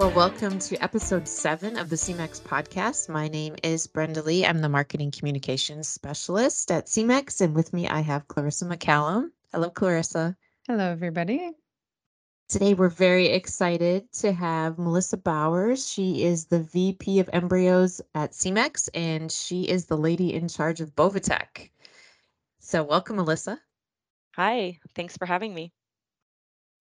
Well, 0.00 0.12
welcome 0.12 0.58
to 0.60 0.82
episode 0.82 1.28
seven 1.28 1.76
of 1.76 1.90
the 1.90 1.96
Semex 1.96 2.40
podcast. 2.40 3.10
My 3.10 3.28
name 3.28 3.56
is 3.62 3.86
Brenda 3.86 4.22
Lee. 4.22 4.46
I'm 4.46 4.62
the 4.62 4.68
marketing 4.70 5.10
communications 5.10 5.88
specialist 5.88 6.70
at 6.70 6.86
Semex, 6.86 7.42
and 7.42 7.54
with 7.54 7.74
me 7.74 7.86
I 7.86 8.00
have 8.00 8.26
Clarissa 8.26 8.64
McCallum. 8.64 9.28
Hello, 9.52 9.68
Clarissa. 9.68 10.38
Hello, 10.66 10.90
everybody. 10.90 11.50
Today 12.48 12.72
we're 12.72 12.88
very 12.88 13.26
excited 13.26 14.10
to 14.20 14.32
have 14.32 14.78
Melissa 14.78 15.18
Bowers. 15.18 15.86
She 15.86 16.24
is 16.24 16.46
the 16.46 16.62
VP 16.62 17.18
of 17.18 17.28
Embryos 17.30 18.00
at 18.14 18.32
Semex, 18.32 18.88
and 18.94 19.30
she 19.30 19.64
is 19.64 19.84
the 19.84 19.98
lady 19.98 20.32
in 20.32 20.48
charge 20.48 20.80
of 20.80 20.96
Boviteq. 20.96 21.68
So, 22.60 22.84
welcome, 22.84 23.16
Melissa. 23.16 23.60
Hi, 24.34 24.78
thanks 24.94 25.18
for 25.18 25.26
having 25.26 25.52
me. 25.52 25.74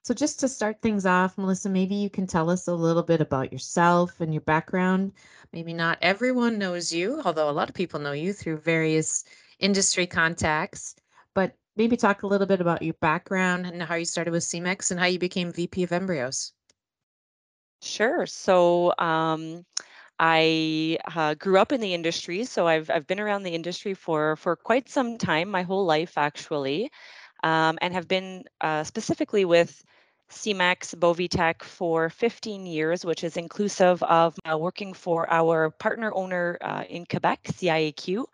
So, 0.03 0.13
just 0.13 0.39
to 0.39 0.47
start 0.47 0.81
things 0.81 1.05
off, 1.05 1.37
Melissa, 1.37 1.69
maybe 1.69 1.95
you 1.95 2.09
can 2.09 2.25
tell 2.27 2.49
us 2.49 2.67
a 2.67 2.73
little 2.73 3.03
bit 3.03 3.21
about 3.21 3.51
yourself 3.51 4.19
and 4.21 4.33
your 4.33 4.41
background. 4.41 5.13
Maybe 5.53 5.73
not 5.73 5.97
everyone 6.01 6.57
knows 6.57 6.91
you, 6.91 7.21
although 7.23 7.49
a 7.49 7.51
lot 7.51 7.69
of 7.69 7.75
people 7.75 7.99
know 7.99 8.11
you 8.13 8.33
through 8.33 8.57
various 8.59 9.23
industry 9.59 10.07
contacts, 10.07 10.95
but 11.33 11.55
maybe 11.75 11.95
talk 11.97 12.23
a 12.23 12.27
little 12.27 12.47
bit 12.47 12.61
about 12.61 12.81
your 12.81 12.95
background 12.95 13.65
and 13.67 13.81
how 13.83 13.95
you 13.95 14.05
started 14.05 14.31
with 14.31 14.43
Semex 14.43 14.91
and 14.91 14.99
how 14.99 15.05
you 15.05 15.19
became 15.19 15.51
VP 15.51 15.83
of 15.83 15.91
Embryos. 15.91 16.53
Sure. 17.81 18.25
So, 18.25 18.93
um, 18.97 19.65
I 20.19 20.97
uh, 21.15 21.33
grew 21.35 21.59
up 21.59 21.71
in 21.71 21.81
the 21.81 21.93
industry, 21.93 22.43
so 22.45 22.67
I've 22.67 22.89
I've 22.89 23.07
been 23.07 23.19
around 23.21 23.43
the 23.43 23.55
industry 23.55 23.93
for 23.93 24.35
for 24.35 24.55
quite 24.55 24.89
some 24.89 25.17
time, 25.17 25.49
my 25.49 25.63
whole 25.63 25.85
life 25.85 26.17
actually, 26.17 26.91
um, 27.43 27.77
and 27.81 27.93
have 27.93 28.07
been 28.07 28.45
uh, 28.61 28.83
specifically 28.83 29.45
with 29.45 29.83
Semex 30.29 30.95
Boviteq 30.95 31.63
for 31.63 32.09
15 32.09 32.65
years, 32.65 33.03
which 33.03 33.23
is 33.23 33.37
inclusive 33.37 34.01
of 34.03 34.37
uh, 34.49 34.57
working 34.57 34.93
for 34.93 35.29
our 35.31 35.71
partner 35.71 36.11
owner 36.13 36.57
uh, 36.61 36.83
in 36.87 37.05
Quebec, 37.05 37.43
CIAQ. 37.45 38.25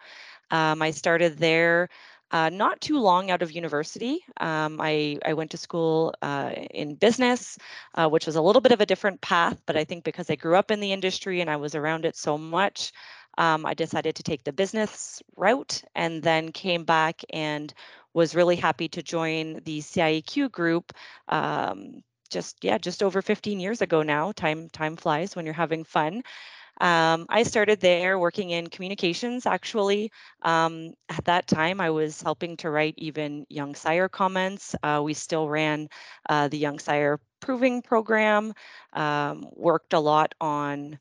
Um, 0.52 0.82
I 0.82 0.92
started 0.92 1.38
there 1.38 1.90
uh, 2.32 2.50
not 2.50 2.82
too 2.82 3.00
long 3.00 3.32
out 3.32 3.42
of 3.42 3.52
university. 3.52 4.20
Um, 4.38 4.82
I, 4.82 5.18
I 5.26 5.34
went 5.34 5.52
to 5.52 5.58
school 5.58 6.14
uh, 6.22 6.52
in 6.72 6.96
business, 6.96 7.58
uh, 7.94 8.10
which 8.10 8.26
was 8.26 8.36
a 8.36 8.42
little 8.42 8.62
bit 8.62 8.72
of 8.72 8.82
a 8.82 8.86
different 8.86 9.22
path, 9.22 9.62
but 9.66 9.78
I 9.78 9.84
think 9.86 10.04
because 10.04 10.30
I 10.30 10.36
grew 10.36 10.56
up 10.56 10.72
in 10.72 10.80
the 10.80 10.92
industry 10.92 11.42
and 11.42 11.50
I 11.50 11.56
was 11.56 11.76
around 11.76 12.04
it 12.04 12.18
so 12.18 12.38
much, 12.38 12.92
um, 13.38 13.66
I 13.66 13.74
decided 13.74 14.16
to 14.16 14.24
take 14.24 14.44
the 14.44 14.54
business 14.54 15.22
route 15.36 15.84
and 15.94 16.24
then 16.24 16.52
came 16.52 16.84
back 16.84 17.22
and 17.32 17.74
was 18.16 18.34
really 18.34 18.56
happy 18.56 18.88
to 18.88 19.04
join 19.04 19.60
the 19.66 19.82
CIAQ 19.82 20.50
group. 20.52 20.94
Um, 21.28 22.02
just 22.32 22.64
yeah, 22.64 22.80
just 22.80 23.04
over 23.04 23.22
15 23.22 23.60
years 23.60 23.82
ago 23.82 24.02
now. 24.02 24.32
Time 24.32 24.70
time 24.70 24.96
flies 24.96 25.36
when 25.36 25.46
you're 25.46 25.54
having 25.54 25.84
fun. 25.84 26.24
Um, 26.82 27.26
I 27.30 27.44
started 27.44 27.80
there 27.80 28.18
working 28.18 28.50
in 28.50 28.68
communications. 28.68 29.46
Actually, 29.46 30.12
um, 30.42 30.94
at 31.10 31.24
that 31.26 31.48
time, 31.48 31.80
I 31.80 31.90
was 31.90 32.22
helping 32.22 32.58
to 32.58 32.70
write 32.70 32.96
even 32.98 33.46
young 33.50 33.76
sire 33.76 34.10
comments. 34.10 34.76
Uh, 34.82 35.02
we 35.04 35.14
still 35.14 35.48
ran 35.48 35.88
uh, 36.28 36.48
the 36.48 36.58
young 36.58 36.80
sire 36.80 37.20
proving 37.42 37.82
program. 37.82 38.54
Um, 38.94 39.46
worked 39.52 39.94
a 39.94 40.00
lot 40.00 40.36
on 40.42 41.00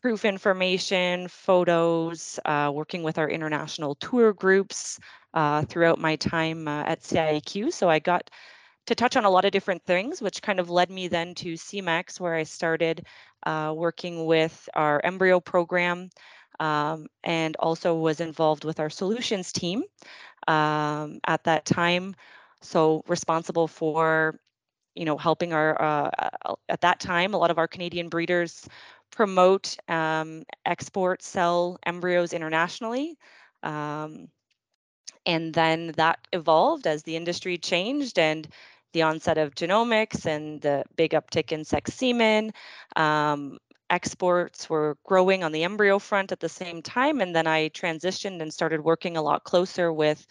proof 0.00 0.24
information, 0.24 1.28
photos, 1.28 2.38
uh, 2.46 2.70
working 2.72 3.02
with 3.02 3.18
our 3.18 3.28
international 3.28 3.94
tour 3.96 4.32
groups 4.32 4.98
uh, 5.34 5.62
throughout 5.64 5.98
my 5.98 6.16
time 6.16 6.68
uh, 6.68 6.82
at 6.84 7.02
CIAQ. 7.02 7.72
So 7.72 7.88
I 7.88 7.98
got 7.98 8.30
to 8.86 8.94
touch 8.94 9.16
on 9.16 9.24
a 9.24 9.30
lot 9.30 9.44
of 9.44 9.52
different 9.52 9.84
things, 9.84 10.20
which 10.20 10.42
kind 10.42 10.58
of 10.58 10.70
led 10.70 10.90
me 10.90 11.08
then 11.08 11.34
to 11.36 11.54
Semex, 11.54 12.18
where 12.18 12.34
I 12.34 12.44
started 12.44 13.06
uh, 13.44 13.72
working 13.76 14.26
with 14.26 14.68
our 14.74 15.00
embryo 15.02 15.40
program 15.40 16.10
um, 16.58 17.06
and 17.22 17.56
also 17.56 17.94
was 17.94 18.20
involved 18.20 18.64
with 18.64 18.80
our 18.80 18.90
solutions 18.90 19.52
team 19.52 19.84
um, 20.48 21.20
at 21.26 21.44
that 21.44 21.64
time. 21.64 22.14
So 22.62 23.02
responsible 23.06 23.68
for 23.68 24.38
you 24.94 25.04
know, 25.04 25.16
helping 25.16 25.52
our, 25.52 25.80
uh, 25.80 26.10
uh, 26.44 26.54
at 26.68 26.80
that 26.80 27.00
time, 27.00 27.34
a 27.34 27.38
lot 27.38 27.50
of 27.50 27.58
our 27.58 27.68
Canadian 27.68 28.08
breeders 28.08 28.68
promote, 29.10 29.76
um, 29.88 30.44
export, 30.66 31.22
sell 31.22 31.78
embryos 31.86 32.32
internationally. 32.32 33.16
Um, 33.62 34.28
and 35.26 35.52
then 35.52 35.92
that 35.96 36.18
evolved 36.32 36.86
as 36.86 37.02
the 37.02 37.16
industry 37.16 37.58
changed 37.58 38.18
and 38.18 38.48
the 38.92 39.02
onset 39.02 39.38
of 39.38 39.54
genomics 39.54 40.26
and 40.26 40.60
the 40.62 40.84
big 40.96 41.12
uptick 41.12 41.52
in 41.52 41.64
sex 41.64 41.94
semen. 41.94 42.52
Um, 42.96 43.58
exports 43.90 44.70
were 44.70 44.96
growing 45.04 45.44
on 45.44 45.52
the 45.52 45.64
embryo 45.64 45.98
front 45.98 46.32
at 46.32 46.40
the 46.40 46.48
same 46.48 46.80
time. 46.80 47.20
And 47.20 47.34
then 47.34 47.46
I 47.46 47.68
transitioned 47.70 48.40
and 48.40 48.52
started 48.52 48.82
working 48.82 49.16
a 49.16 49.22
lot 49.22 49.44
closer 49.44 49.92
with 49.92 50.24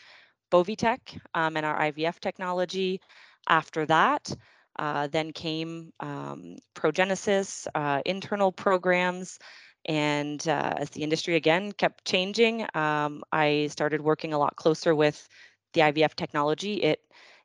Boviteq 0.51 1.19
um, 1.33 1.57
and 1.57 1.65
our 1.65 1.79
IVF 1.79 2.19
technology 2.19 3.01
after 3.47 3.85
that. 3.85 4.33
Uh, 4.77 5.07
then 5.07 5.33
came 5.33 5.91
um, 5.99 6.55
Progenesis, 6.73 7.67
uh, 7.75 8.01
internal 8.05 8.51
programs, 8.51 9.37
and 9.85 10.45
uh, 10.47 10.73
as 10.77 10.89
the 10.91 11.03
industry 11.03 11.35
again 11.35 11.71
kept 11.71 12.05
changing, 12.05 12.65
um, 12.75 13.23
I 13.31 13.67
started 13.71 14.01
working 14.01 14.33
a 14.33 14.37
lot 14.37 14.55
closer 14.55 14.93
with 14.93 15.27
the 15.73 15.81
IVF 15.81 16.15
technology. 16.15 16.75
It 16.75 16.99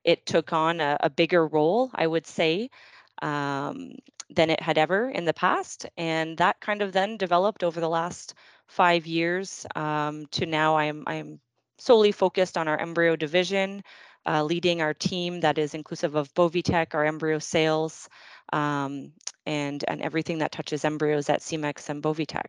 it 0.04 0.26
took 0.26 0.52
on 0.52 0.80
a, 0.80 0.98
a 1.00 1.10
bigger 1.10 1.46
role, 1.46 1.90
I 1.94 2.06
would 2.06 2.26
say, 2.26 2.68
um, 3.22 3.92
than 4.30 4.50
it 4.50 4.60
had 4.60 4.76
ever 4.78 5.08
in 5.10 5.24
the 5.24 5.32
past, 5.32 5.86
and 5.96 6.36
that 6.38 6.60
kind 6.60 6.82
of 6.82 6.92
then 6.92 7.16
developed 7.16 7.64
over 7.64 7.80
the 7.80 7.88
last 7.88 8.34
five 8.66 9.06
years 9.06 9.66
um, 9.76 10.26
to 10.32 10.46
now. 10.46 10.76
I'm 10.76 11.04
I'm 11.06 11.40
solely 11.78 12.12
focused 12.12 12.56
on 12.56 12.68
our 12.68 12.78
embryo 12.78 13.16
division 13.16 13.82
uh, 14.26 14.42
leading 14.42 14.80
our 14.80 14.94
team 14.94 15.40
that 15.40 15.58
is 15.58 15.74
inclusive 15.74 16.14
of 16.14 16.32
Boviteq, 16.34 16.94
our 16.94 17.04
embryo 17.04 17.38
sales, 17.38 18.08
um, 18.52 19.12
and, 19.46 19.84
and 19.88 20.00
everything 20.02 20.38
that 20.38 20.52
touches 20.52 20.84
embryos 20.84 21.28
at 21.28 21.40
Semex 21.40 21.88
and 21.88 22.02
Boviteq. 22.02 22.46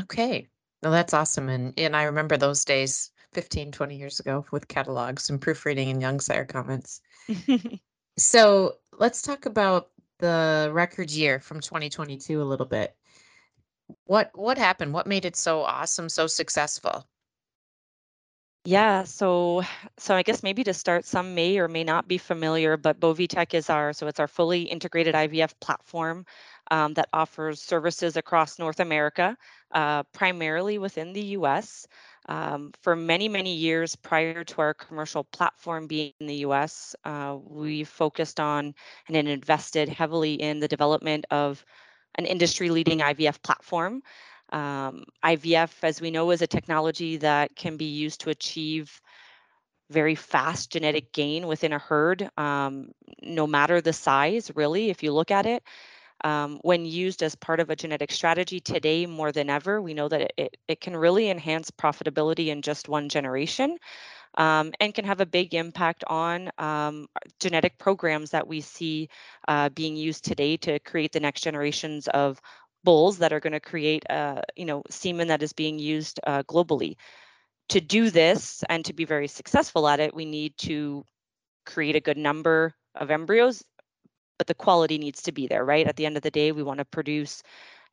Okay. 0.00 0.48
Well, 0.82 0.92
that's 0.92 1.14
awesome. 1.14 1.48
And, 1.48 1.74
and 1.78 1.94
I 1.94 2.04
remember 2.04 2.36
those 2.36 2.64
days 2.64 3.10
15, 3.32 3.72
20 3.72 3.96
years 3.96 4.20
ago 4.20 4.44
with 4.50 4.68
catalogs 4.68 5.30
and 5.30 5.40
proofreading 5.40 5.90
and 5.90 6.00
young 6.00 6.20
sire 6.20 6.44
comments. 6.44 7.00
so 8.16 8.76
let's 8.98 9.22
talk 9.22 9.46
about 9.46 9.90
the 10.18 10.70
record 10.72 11.10
year 11.10 11.40
from 11.40 11.60
2022 11.60 12.40
a 12.40 12.44
little 12.44 12.66
bit. 12.66 12.94
What 14.04 14.30
what 14.34 14.56
happened? 14.56 14.92
What 14.92 15.06
made 15.06 15.24
it 15.24 15.34
so 15.34 15.62
awesome, 15.62 16.08
so 16.08 16.26
successful? 16.26 17.06
Yeah, 18.64 19.04
so 19.04 19.62
so 19.96 20.14
I 20.14 20.22
guess 20.22 20.42
maybe 20.42 20.62
to 20.64 20.74
start, 20.74 21.06
some 21.06 21.34
may 21.34 21.58
or 21.58 21.66
may 21.66 21.82
not 21.82 22.06
be 22.08 22.18
familiar, 22.18 22.76
but 22.76 23.00
Boviteq 23.00 23.54
is 23.54 23.70
our 23.70 23.94
so 23.94 24.06
it's 24.06 24.20
our 24.20 24.28
fully 24.28 24.62
integrated 24.64 25.14
IVF 25.14 25.54
platform 25.60 26.26
um, 26.70 26.92
that 26.94 27.08
offers 27.14 27.62
services 27.62 28.16
across 28.16 28.58
North 28.58 28.78
America, 28.80 29.36
uh, 29.72 30.02
primarily 30.12 30.76
within 30.78 31.14
the 31.14 31.22
U.S. 31.40 31.88
Um, 32.28 32.72
for 32.82 32.94
many 32.94 33.28
many 33.30 33.54
years 33.56 33.96
prior 33.96 34.44
to 34.44 34.60
our 34.60 34.74
commercial 34.74 35.24
platform 35.24 35.86
being 35.86 36.12
in 36.20 36.26
the 36.26 36.36
U.S., 36.46 36.94
uh, 37.06 37.38
we 37.42 37.84
focused 37.84 38.38
on 38.40 38.74
and 39.08 39.16
invested 39.16 39.88
heavily 39.88 40.34
in 40.34 40.60
the 40.60 40.68
development 40.68 41.24
of 41.30 41.64
an 42.16 42.26
industry-leading 42.26 42.98
IVF 43.00 43.42
platform. 43.42 44.02
Um, 44.52 45.04
IVF, 45.24 45.72
as 45.82 46.00
we 46.00 46.10
know, 46.10 46.30
is 46.30 46.42
a 46.42 46.46
technology 46.46 47.16
that 47.18 47.54
can 47.56 47.76
be 47.76 47.86
used 47.86 48.22
to 48.22 48.30
achieve 48.30 49.00
very 49.90 50.14
fast 50.14 50.70
genetic 50.70 51.12
gain 51.12 51.46
within 51.46 51.72
a 51.72 51.78
herd, 51.78 52.30
um, 52.36 52.92
no 53.22 53.46
matter 53.46 53.80
the 53.80 53.92
size, 53.92 54.50
really, 54.54 54.88
if 54.90 55.02
you 55.02 55.12
look 55.12 55.30
at 55.30 55.46
it. 55.46 55.62
Um, 56.22 56.60
when 56.62 56.84
used 56.84 57.22
as 57.22 57.34
part 57.34 57.60
of 57.60 57.70
a 57.70 57.76
genetic 57.76 58.12
strategy 58.12 58.60
today 58.60 59.06
more 59.06 59.32
than 59.32 59.48
ever, 59.48 59.80
we 59.80 59.94
know 59.94 60.08
that 60.08 60.32
it, 60.36 60.56
it, 60.68 60.80
can 60.80 60.94
really 60.94 61.30
enhance 61.30 61.70
profitability 61.70 62.48
in 62.48 62.60
just 62.60 62.90
one 62.90 63.08
generation 63.08 63.78
um, 64.36 64.72
and 64.80 64.94
can 64.94 65.06
have 65.06 65.20
a 65.20 65.26
big 65.26 65.54
impact 65.54 66.04
on 66.06 66.50
um, 66.58 67.08
genetic 67.40 67.78
programs 67.78 68.30
that 68.30 68.46
we 68.46 68.60
see 68.60 69.08
uh, 69.48 69.70
being 69.70 69.96
used 69.96 70.24
today 70.24 70.58
to 70.58 70.78
create 70.80 71.12
the 71.12 71.20
next 71.20 71.40
generations 71.40 72.06
of 72.08 72.40
bulls 72.84 73.18
that 73.18 73.32
are 73.32 73.40
going 73.40 73.52
to 73.52 73.60
create, 73.60 74.04
uh, 74.08 74.42
you 74.56 74.64
know, 74.64 74.82
semen 74.90 75.28
that 75.28 75.42
is 75.42 75.52
being 75.52 75.78
used 75.78 76.20
uh, 76.26 76.42
globally. 76.44 76.96
To 77.70 77.80
do 77.80 78.10
this 78.10 78.64
and 78.68 78.84
to 78.86 78.92
be 78.92 79.04
very 79.04 79.28
successful 79.28 79.86
at 79.86 80.00
it, 80.00 80.14
we 80.14 80.24
need 80.24 80.56
to 80.58 81.04
create 81.66 81.96
a 81.96 82.00
good 82.00 82.16
number 82.16 82.74
of 82.94 83.10
embryos, 83.10 83.62
but 84.38 84.46
the 84.46 84.54
quality 84.54 84.98
needs 84.98 85.22
to 85.22 85.32
be 85.32 85.46
there, 85.46 85.64
right? 85.64 85.86
At 85.86 85.96
the 85.96 86.06
end 86.06 86.16
of 86.16 86.22
the 86.22 86.30
day, 86.30 86.52
we 86.52 86.62
want 86.62 86.78
to 86.78 86.84
produce 86.84 87.42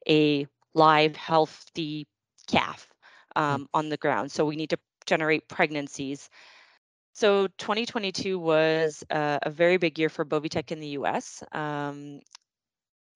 a 0.08 0.48
live, 0.74 1.16
healthy 1.16 2.08
calf 2.48 2.88
mm. 3.36 3.42
um, 3.42 3.70
on 3.74 3.90
the 3.90 3.98
ground. 3.98 4.32
So 4.32 4.46
we 4.46 4.56
need 4.56 4.72
to 4.72 4.80
generate 5.06 5.48
pregnancies. 5.48 6.30
So 7.14 7.48
2022 7.58 8.38
was 8.38 9.04
uh, 9.10 9.40
a 9.42 9.50
very 9.50 9.78
big 9.78 9.98
year 9.98 10.10
for 10.10 10.24
Boviteq 10.24 10.72
in 10.72 10.80
the 10.80 10.90
US. 11.00 11.44
Um, 11.52 12.20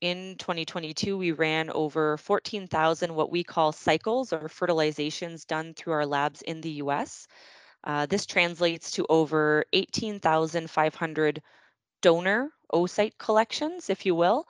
in 0.01 0.35
2022, 0.39 1.17
we 1.17 1.31
ran 1.31 1.69
over 1.69 2.17
14,000 2.17 3.13
what 3.13 3.31
we 3.31 3.43
call 3.43 3.71
cycles 3.71 4.33
or 4.33 4.49
fertilizations 4.49 5.45
done 5.45 5.73
through 5.73 5.93
our 5.93 6.05
labs 6.05 6.41
in 6.41 6.59
the 6.61 6.71
US. 6.83 7.27
Uh, 7.83 8.07
this 8.07 8.25
translates 8.25 8.91
to 8.91 9.05
over 9.09 9.63
18,500 9.73 11.41
donor 12.01 12.49
oocyte 12.73 13.17
collections, 13.17 13.89
if 13.89 14.05
you 14.05 14.15
will. 14.15 14.47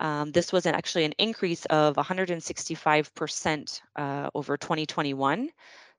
Um, 0.00 0.32
this 0.32 0.52
was 0.52 0.66
an, 0.66 0.74
actually 0.74 1.04
an 1.04 1.14
increase 1.18 1.64
of 1.66 1.94
165% 1.94 3.80
uh, 3.94 4.30
over 4.34 4.56
2021. 4.56 5.50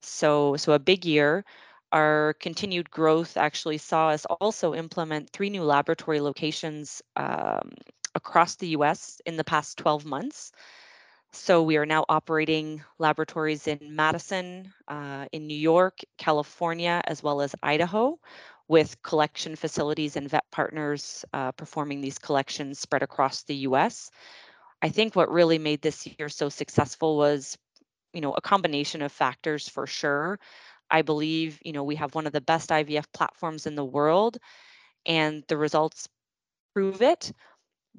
So, 0.01 0.57
so 0.57 0.73
a 0.73 0.79
big 0.79 1.05
year. 1.05 1.45
Our 1.93 2.35
continued 2.39 2.89
growth 2.89 3.37
actually 3.37 3.77
saw 3.77 4.09
us 4.09 4.25
also 4.25 4.73
implement 4.73 5.29
three 5.29 5.49
new 5.49 5.63
laboratory 5.63 6.19
locations 6.19 7.01
um, 7.15 7.71
across 8.15 8.55
the 8.55 8.67
US 8.69 9.21
in 9.25 9.37
the 9.37 9.43
past 9.43 9.77
12 9.77 10.05
months. 10.05 10.51
So 11.31 11.63
we 11.63 11.77
are 11.77 11.85
now 11.85 12.05
operating 12.09 12.83
laboratories 12.99 13.67
in 13.67 13.79
Madison, 13.95 14.71
uh, 14.87 15.25
in 15.31 15.47
New 15.47 15.57
York, 15.57 15.99
California, 16.17 17.01
as 17.05 17.23
well 17.23 17.41
as 17.41 17.55
Idaho, 17.63 18.19
with 18.67 19.01
collection 19.01 19.55
facilities 19.55 20.15
and 20.15 20.29
vet 20.29 20.49
partners 20.51 21.25
uh, 21.33 21.51
performing 21.53 22.01
these 22.01 22.19
collections 22.19 22.79
spread 22.79 23.01
across 23.01 23.43
the 23.43 23.55
US. 23.67 24.11
I 24.81 24.89
think 24.89 25.15
what 25.15 25.31
really 25.31 25.57
made 25.57 25.81
this 25.81 26.05
year 26.05 26.29
so 26.29 26.49
successful 26.49 27.17
was, 27.17 27.57
you 28.13 28.21
know, 28.21 28.33
a 28.33 28.41
combination 28.41 29.01
of 29.01 29.11
factors 29.11 29.67
for 29.67 29.87
sure. 29.87 30.39
I 30.89 31.01
believe, 31.01 31.57
you 31.63 31.73
know, 31.73 31.83
we 31.83 31.95
have 31.95 32.13
one 32.13 32.27
of 32.27 32.33
the 32.33 32.41
best 32.41 32.69
IVF 32.69 33.05
platforms 33.11 33.65
in 33.65 33.75
the 33.75 33.85
world 33.85 34.37
and 35.05 35.43
the 35.47 35.57
results 35.57 36.07
prove 36.73 37.01
it 37.01 37.31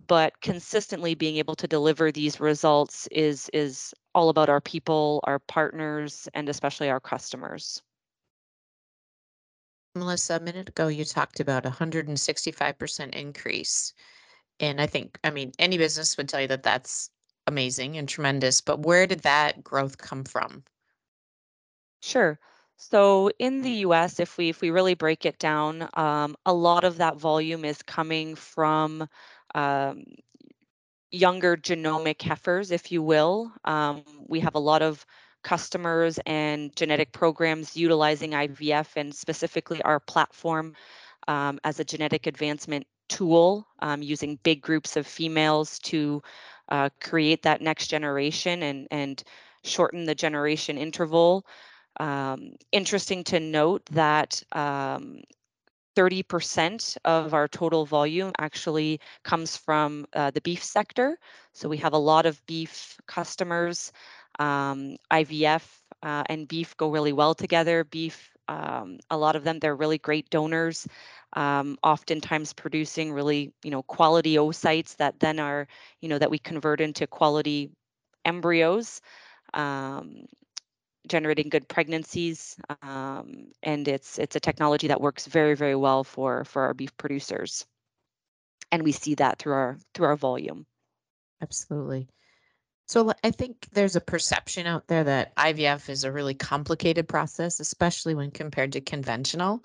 but 0.07 0.41
consistently 0.41 1.15
being 1.15 1.37
able 1.37 1.55
to 1.57 1.69
deliver 1.69 2.11
these 2.11 2.41
results 2.41 3.07
is 3.11 3.49
is 3.53 3.95
all 4.15 4.29
about 4.29 4.49
our 4.49 4.61
people, 4.61 5.21
our 5.25 5.39
partners, 5.39 6.29
and 6.35 6.49
especially 6.49 6.91
our 6.91 7.01
customers. 7.01 7.83
Melissa, 9.97 10.37
a 10.37 10.41
minute 10.41 10.69
ago 10.69 10.89
you 10.89 11.05
talked 11.05 11.39
about 11.39 11.67
a 11.67 11.71
165% 11.71 13.15
increase. 13.15 13.95
And 14.61 14.81
I 14.81 14.87
think, 14.87 15.19
I 15.25 15.31
mean, 15.31 15.53
any 15.59 15.79
business 15.79 16.17
would 16.17 16.29
tell 16.29 16.41
you 16.41 16.49
that 16.49 16.63
that's 16.63 17.11
amazing 17.47 17.97
and 17.97 18.09
tremendous, 18.09 18.61
but 18.61 18.81
where 18.81 19.07
did 19.07 19.21
that 19.21 19.63
growth 19.63 19.99
come 19.99 20.25
from? 20.25 20.65
Sure. 22.03 22.39
So 22.77 23.31
in 23.39 23.63
the 23.63 23.71
US, 23.87 24.19
if 24.19 24.37
we 24.37 24.49
if 24.49 24.61
we 24.61 24.71
really 24.71 24.95
break 24.95 25.25
it 25.25 25.39
down, 25.39 25.89
um, 25.95 26.37
a 26.45 26.53
lot 26.53 26.85
of 26.85 26.97
that 26.99 27.17
volume 27.17 27.65
is 27.65 27.83
coming 27.83 28.35
from 28.35 29.09
um, 29.55 30.05
younger 31.11 31.57
genomic 31.57 32.21
heifers, 32.23 32.71
if 32.71 32.91
you 32.91 33.03
will. 33.03 33.53
Um, 33.65 34.03
we 34.27 34.41
have 34.41 34.55
a 34.55 34.61
lot 34.61 34.83
of 34.83 35.07
customers 35.43 36.19
and 36.27 36.75
genetic 36.75 37.13
programs 37.13 37.77
utilizing 37.77 38.33
IVF 38.33 38.97
and 38.97 39.15
specifically 39.15 39.81
our 39.83 40.01
platform 40.01 40.75
um, 41.29 41.61
as 41.65 41.79
a 41.79 41.85
genetic 41.85 42.27
advancement 42.27 42.87
tool, 43.09 43.67
um, 43.81 44.03
using 44.03 44.39
big 44.43 44.63
groups 44.63 44.97
of 44.97 45.07
females 45.07 45.79
to 45.81 46.23
uh, 46.71 46.89
create 47.01 47.43
that 47.43 47.61
next 47.61 47.89
generation 47.89 48.63
and, 48.63 48.89
and 48.91 49.23
shorten 49.63 50.05
the 50.05 50.15
generation 50.15 50.79
interval. 50.79 51.47
Um, 52.01 52.55
interesting 52.73 53.23
to 53.25 53.39
note 53.39 53.85
that 53.87 54.43
um, 54.53 55.23
30% 55.95 56.97
of 57.05 57.35
our 57.35 57.49
total 57.49 57.85
volume 57.87 58.33
actually 58.39 59.01
comes 59.23 59.57
from 59.57 60.07
uh, 60.13 60.31
the 60.31 60.41
beef 60.41 60.63
sector. 60.63 61.19
So 61.53 61.69
we 61.69 61.79
have 61.79 61.93
a 61.93 61.99
lot 61.99 62.27
of 62.27 62.45
beef 62.47 62.99
customers. 63.07 63.93
Um, 64.39 64.97
IVF 65.11 65.83
uh, 66.03 66.25
and 66.29 66.49
beef 66.49 66.77
go 66.77 66.91
really 66.91 67.13
well 67.13 67.35
together. 67.35 67.85
Beef, 67.85 68.31
um, 68.49 68.99
a 69.11 69.17
lot 69.17 69.37
of 69.37 69.45
them, 69.45 69.59
they're 69.59 69.77
really 69.77 69.99
great 69.99 70.29
donors, 70.31 70.87
um, 71.35 71.79
oftentimes 71.83 72.53
producing 72.53 73.13
really, 73.13 73.53
you 73.63 73.71
know, 73.71 73.83
quality 73.83 74.37
oocytes 74.37 74.97
that 74.97 75.21
then 75.21 75.39
are, 75.39 75.67
you 76.01 76.09
know, 76.09 76.19
that 76.19 76.31
we 76.31 76.39
convert 76.39 76.81
into 76.81 77.07
quality 77.07 77.71
embryos. 78.25 79.01
Um, 79.55 80.27
generating 81.07 81.49
good 81.49 81.69
pregnancies, 81.69 82.57
um, 82.83 83.53
and 83.63 83.89
it's 83.89 84.19
it's 84.19 84.37
a 84.37 84.41
technology 84.41 84.89
that 84.89 85.01
works 85.01 85.27
very 85.27 85.55
very 85.55 85.77
well 85.77 86.05
for 86.05 86.45
for 86.45 86.63
our 86.63 86.75
beef 86.75 86.97
producers, 86.97 87.67
and 88.73 88.83
we 88.83 88.93
see 88.93 89.15
that 89.17 89.39
through 89.39 89.55
our 89.55 89.79
through 89.95 90.07
our 90.07 90.17
volume. 90.17 90.67
Absolutely. 91.43 92.09
So 92.87 93.13
I 93.23 93.31
think 93.31 93.69
there's 93.73 93.97
a 93.97 94.01
perception 94.01 94.67
out 94.67 94.87
there 94.89 95.05
that 95.05 95.35
IVF 95.37 95.89
is 95.89 96.05
a 96.05 96.13
really 96.13 96.35
complicated 96.35 97.09
process, 97.09 97.61
especially 97.61 98.15
when 98.15 98.31
compared 98.31 98.73
to 98.73 98.81
conventional. 98.81 99.63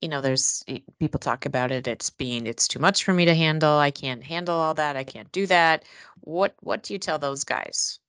You 0.00 0.08
know, 0.08 0.20
there's 0.20 0.64
people 0.98 1.20
talk 1.20 1.46
about 1.46 1.72
it. 1.72 1.86
It's 1.88 2.10
being 2.10 2.46
it's 2.46 2.68
too 2.68 2.78
much 2.80 3.04
for 3.04 3.12
me 3.14 3.26
to 3.26 3.34
handle. 3.34 3.78
I 3.78 3.90
can't 3.90 4.24
handle 4.24 4.56
all 4.56 4.74
that. 4.74 4.96
I 4.96 5.04
can't 5.04 5.30
do 5.32 5.46
that. 5.46 5.84
What 6.20 6.54
what 6.60 6.82
do 6.84 6.94
you 6.94 6.98
tell 6.98 7.18
those 7.18 7.44
guys? 7.44 8.00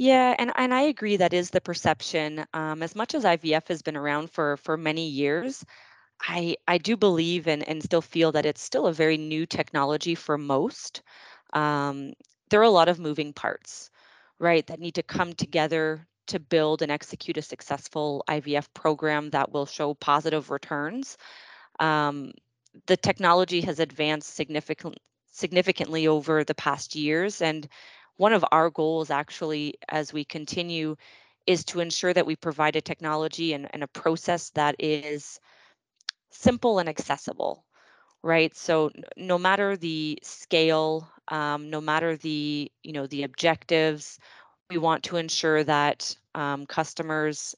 Yeah, 0.00 0.34
and 0.38 0.50
and 0.56 0.72
I 0.72 0.82
agree 0.82 1.16
that 1.18 1.34
is 1.34 1.50
the 1.50 1.60
perception. 1.60 2.46
Um, 2.54 2.82
as 2.82 2.94
much 2.96 3.14
as 3.14 3.24
IVF 3.26 3.68
has 3.68 3.82
been 3.82 3.96
around 3.98 4.30
for 4.30 4.56
for 4.56 4.76
many 4.78 5.08
years, 5.08 5.62
I 6.20 6.56
I 6.68 6.78
do 6.78 6.96
believe 6.96 7.48
and 7.48 7.68
and 7.68 7.82
still 7.82 8.02
feel 8.02 8.32
that 8.32 8.46
it's 8.46 8.62
still 8.62 8.86
a 8.88 8.94
very 8.94 9.18
new 9.18 9.46
technology 9.46 10.14
for 10.16 10.38
most. 10.38 11.02
Um, 11.54 12.14
there 12.50 12.60
are 12.60 12.64
a 12.64 12.70
lot 12.70 12.88
of 12.88 13.00
moving 13.00 13.34
parts, 13.34 13.90
right, 14.40 14.66
that 14.68 14.80
need 14.80 14.96
to 14.96 15.02
come 15.04 15.34
together 15.34 16.06
to 16.28 16.40
build 16.40 16.82
and 16.82 16.92
execute 16.92 17.36
a 17.38 17.42
successful 17.42 18.24
IVF 18.28 18.72
program 18.74 19.30
that 19.30 19.52
will 19.52 19.66
show 19.66 19.94
positive 19.94 20.50
returns. 20.50 21.18
Um, 21.80 22.32
the 22.86 22.96
technology 22.96 23.60
has 23.62 23.78
advanced 23.80 24.34
significant, 24.34 24.96
significantly 25.32 26.06
over 26.06 26.44
the 26.44 26.54
past 26.54 26.94
years, 26.94 27.42
and 27.42 27.68
one 28.20 28.34
of 28.34 28.44
our 28.52 28.68
goals 28.68 29.10
actually 29.10 29.74
as 29.88 30.12
we 30.12 30.24
continue 30.24 30.94
is 31.46 31.64
to 31.64 31.80
ensure 31.80 32.12
that 32.12 32.26
we 32.26 32.36
provide 32.36 32.76
a 32.76 32.80
technology 32.82 33.54
and, 33.54 33.66
and 33.72 33.82
a 33.82 33.88
process 33.88 34.50
that 34.50 34.76
is 34.78 35.40
simple 36.30 36.78
and 36.78 36.88
accessible 36.88 37.64
right? 38.22 38.54
So 38.54 38.90
no 39.16 39.38
matter 39.38 39.78
the 39.78 40.18
scale 40.22 41.08
um, 41.28 41.70
no 41.70 41.80
matter 41.80 42.16
the 42.18 42.70
you 42.82 42.92
know 42.92 43.06
the 43.06 43.22
objectives 43.22 44.18
we 44.68 44.76
want 44.76 45.02
to 45.04 45.16
ensure 45.16 45.64
that 45.64 46.14
um, 46.34 46.66
customers 46.66 47.54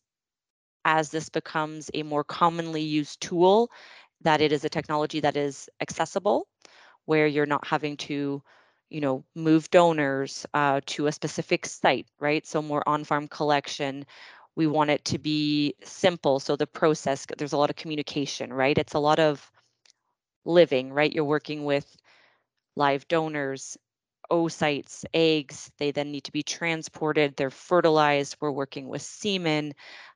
as 0.84 1.10
this 1.10 1.28
becomes 1.28 1.90
a 1.94 2.04
more 2.04 2.22
commonly 2.22 2.82
used 2.82 3.20
tool 3.20 3.68
that 4.20 4.40
it 4.40 4.52
is 4.52 4.64
a 4.64 4.68
technology 4.68 5.18
that 5.20 5.36
is 5.36 5.68
accessible 5.80 6.46
where 7.06 7.26
you're 7.26 7.46
not 7.46 7.66
having 7.66 7.96
to 7.96 8.40
you 8.92 9.00
know 9.00 9.24
move 9.34 9.70
donors 9.70 10.46
uh, 10.54 10.80
to 10.86 11.06
a 11.06 11.12
specific 11.12 11.66
site 11.66 12.06
right 12.20 12.46
so 12.46 12.62
more 12.62 12.82
on-farm 12.86 13.28
collection 13.28 14.04
we 14.54 14.66
want 14.66 14.90
it 14.90 15.04
to 15.04 15.18
be 15.18 15.74
simple 15.82 16.38
so 16.38 16.56
the 16.56 16.66
process 16.66 17.26
there's 17.38 17.54
a 17.54 17.56
lot 17.56 17.70
of 17.70 17.76
communication 17.76 18.52
right 18.52 18.78
it's 18.78 18.94
a 18.94 18.98
lot 18.98 19.18
of 19.18 19.50
living, 20.44 20.92
right? 20.92 21.12
You're 21.12 21.24
working 21.24 21.64
with 21.64 21.96
live 22.76 23.06
donors, 23.08 23.76
oocytes, 24.30 25.04
eggs. 25.12 25.70
They 25.78 25.90
then 25.90 26.10
need 26.10 26.24
to 26.24 26.32
be 26.32 26.42
transported. 26.42 27.36
They're 27.36 27.50
fertilized. 27.50 28.36
We're 28.40 28.50
working 28.50 28.88
with 28.88 29.02
semen. 29.02 29.74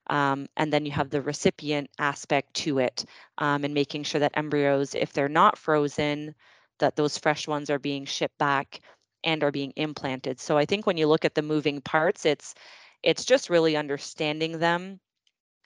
Um, 0.08 0.46
and 0.56 0.72
then 0.72 0.86
you 0.86 0.92
have 0.92 1.10
the 1.10 1.22
recipient 1.22 1.90
aspect 1.98 2.54
to 2.54 2.78
it 2.78 3.04
um, 3.38 3.64
and 3.64 3.74
making 3.74 4.04
sure 4.04 4.20
that 4.20 4.36
embryos, 4.36 4.94
if 4.94 5.12
they're 5.12 5.28
not 5.28 5.58
frozen, 5.58 6.34
that 6.78 6.96
those 6.96 7.18
fresh 7.18 7.46
ones 7.48 7.70
are 7.70 7.78
being 7.78 8.04
shipped 8.04 8.38
back 8.38 8.80
and 9.24 9.42
are 9.42 9.52
being 9.52 9.72
implanted. 9.76 10.40
So 10.40 10.56
I 10.58 10.66
think 10.66 10.86
when 10.86 10.96
you 10.96 11.06
look 11.08 11.24
at 11.24 11.34
the 11.34 11.42
moving 11.42 11.80
parts, 11.80 12.24
it's 12.26 12.54
it's 13.02 13.24
just 13.24 13.50
really 13.50 13.76
understanding 13.76 14.58
them 14.58 15.00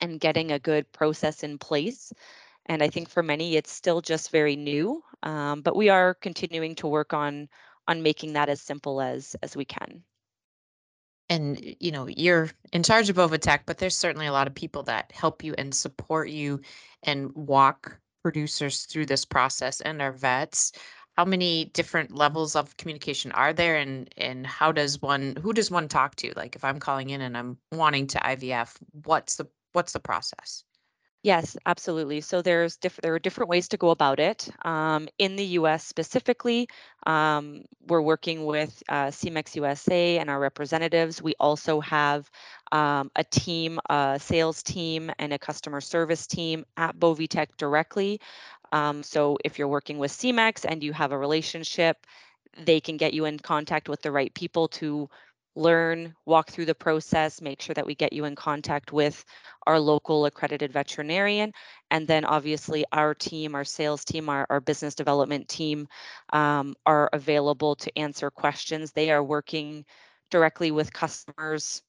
and 0.00 0.20
getting 0.20 0.52
a 0.52 0.58
good 0.58 0.90
process 0.92 1.42
in 1.42 1.58
place 1.58 2.12
and 2.66 2.82
I 2.82 2.88
think 2.88 3.08
for 3.08 3.22
many, 3.22 3.56
it's 3.56 3.72
still 3.72 4.00
just 4.00 4.30
very 4.30 4.56
new, 4.56 5.02
um, 5.22 5.62
but 5.62 5.76
we 5.76 5.88
are 5.88 6.14
continuing 6.14 6.74
to 6.76 6.86
work 6.86 7.12
on 7.12 7.48
on 7.88 8.02
making 8.02 8.34
that 8.34 8.48
as 8.48 8.60
simple 8.60 9.00
as 9.00 9.34
as 9.42 9.56
we 9.56 9.64
can. 9.64 10.04
and 11.28 11.76
you 11.80 11.92
know 11.92 12.06
you're 12.08 12.50
in 12.72 12.82
charge 12.82 13.08
of 13.08 13.16
Boviteq, 13.16 13.60
but 13.66 13.78
there's 13.78 13.96
certainly 13.96 14.26
a 14.26 14.32
lot 14.32 14.46
of 14.46 14.54
people 14.54 14.82
that 14.84 15.12
help 15.12 15.44
you 15.44 15.54
and 15.56 15.74
support 15.74 16.28
you 16.28 16.60
and 17.04 17.32
walk 17.34 17.98
producers 18.22 18.82
through 18.84 19.06
this 19.06 19.24
process 19.24 19.80
and 19.80 20.02
our 20.02 20.12
vets. 20.12 20.72
How 21.20 21.26
many 21.26 21.66
different 21.66 22.14
levels 22.14 22.56
of 22.56 22.78
communication 22.78 23.30
are 23.32 23.52
there 23.52 23.76
and 23.76 24.08
and 24.16 24.46
how 24.46 24.72
does 24.72 25.02
one 25.02 25.36
who 25.36 25.52
does 25.52 25.70
one 25.70 25.86
talk 25.86 26.16
to? 26.16 26.32
Like 26.34 26.56
if 26.56 26.64
I'm 26.64 26.80
calling 26.80 27.10
in 27.10 27.20
and 27.20 27.36
I'm 27.36 27.58
wanting 27.70 28.06
to 28.06 28.18
IVF, 28.20 28.74
what's 29.04 29.36
the 29.36 29.46
what's 29.72 29.92
the 29.92 30.00
process? 30.00 30.64
Yes, 31.22 31.54
absolutely. 31.66 32.22
So 32.22 32.40
there's 32.40 32.76
different 32.78 33.02
there 33.02 33.14
are 33.14 33.18
different 33.18 33.50
ways 33.50 33.68
to 33.68 33.76
go 33.76 33.90
about 33.90 34.18
it. 34.20 34.48
Um, 34.64 35.06
in 35.18 35.36
the 35.36 35.44
U.S. 35.60 35.84
specifically, 35.86 36.66
um, 37.06 37.64
we're 37.86 38.00
working 38.00 38.46
with 38.46 38.82
uh, 38.88 39.08
Semex 39.08 39.54
USA 39.54 40.18
and 40.18 40.30
our 40.30 40.40
representatives. 40.40 41.20
We 41.20 41.34
also 41.38 41.78
have 41.80 42.30
um, 42.72 43.10
a 43.16 43.24
team, 43.24 43.78
a 43.90 44.18
sales 44.18 44.62
team, 44.62 45.10
and 45.18 45.34
a 45.34 45.38
customer 45.38 45.82
service 45.82 46.26
team 46.26 46.64
at 46.78 46.98
Boviteq 46.98 47.48
directly. 47.58 48.18
Um, 48.72 49.02
so 49.02 49.36
if 49.44 49.58
you're 49.58 49.68
working 49.68 49.98
with 49.98 50.12
Semex 50.12 50.64
and 50.68 50.82
you 50.82 50.92
have 50.94 51.12
a 51.12 51.18
relationship, 51.18 52.06
they 52.64 52.80
can 52.80 52.96
get 52.96 53.14
you 53.14 53.24
in 53.26 53.38
contact 53.38 53.88
with 53.88 54.02
the 54.02 54.10
right 54.12 54.32
people 54.34 54.68
to 54.68 55.08
learn, 55.56 56.14
walk 56.26 56.50
through 56.50 56.66
the 56.66 56.74
process, 56.74 57.40
make 57.40 57.60
sure 57.60 57.74
that 57.74 57.86
we 57.86 57.94
get 57.94 58.12
you 58.12 58.24
in 58.24 58.34
contact 58.34 58.92
with 58.92 59.24
our 59.66 59.78
local 59.78 60.26
accredited 60.26 60.72
veterinarian. 60.72 61.52
And 61.90 62.06
then 62.06 62.24
obviously 62.24 62.84
our 62.92 63.14
team, 63.14 63.54
our 63.54 63.64
sales 63.64 64.04
team, 64.04 64.28
our, 64.28 64.46
our 64.48 64.60
business 64.60 64.94
development 64.94 65.48
team 65.48 65.88
um, 66.32 66.74
are 66.86 67.10
available 67.12 67.74
to 67.76 67.98
answer 67.98 68.30
questions. 68.30 68.92
They 68.92 69.10
are 69.10 69.24
working 69.24 69.84
directly 70.30 70.70
with 70.70 70.92
customers 70.92 71.82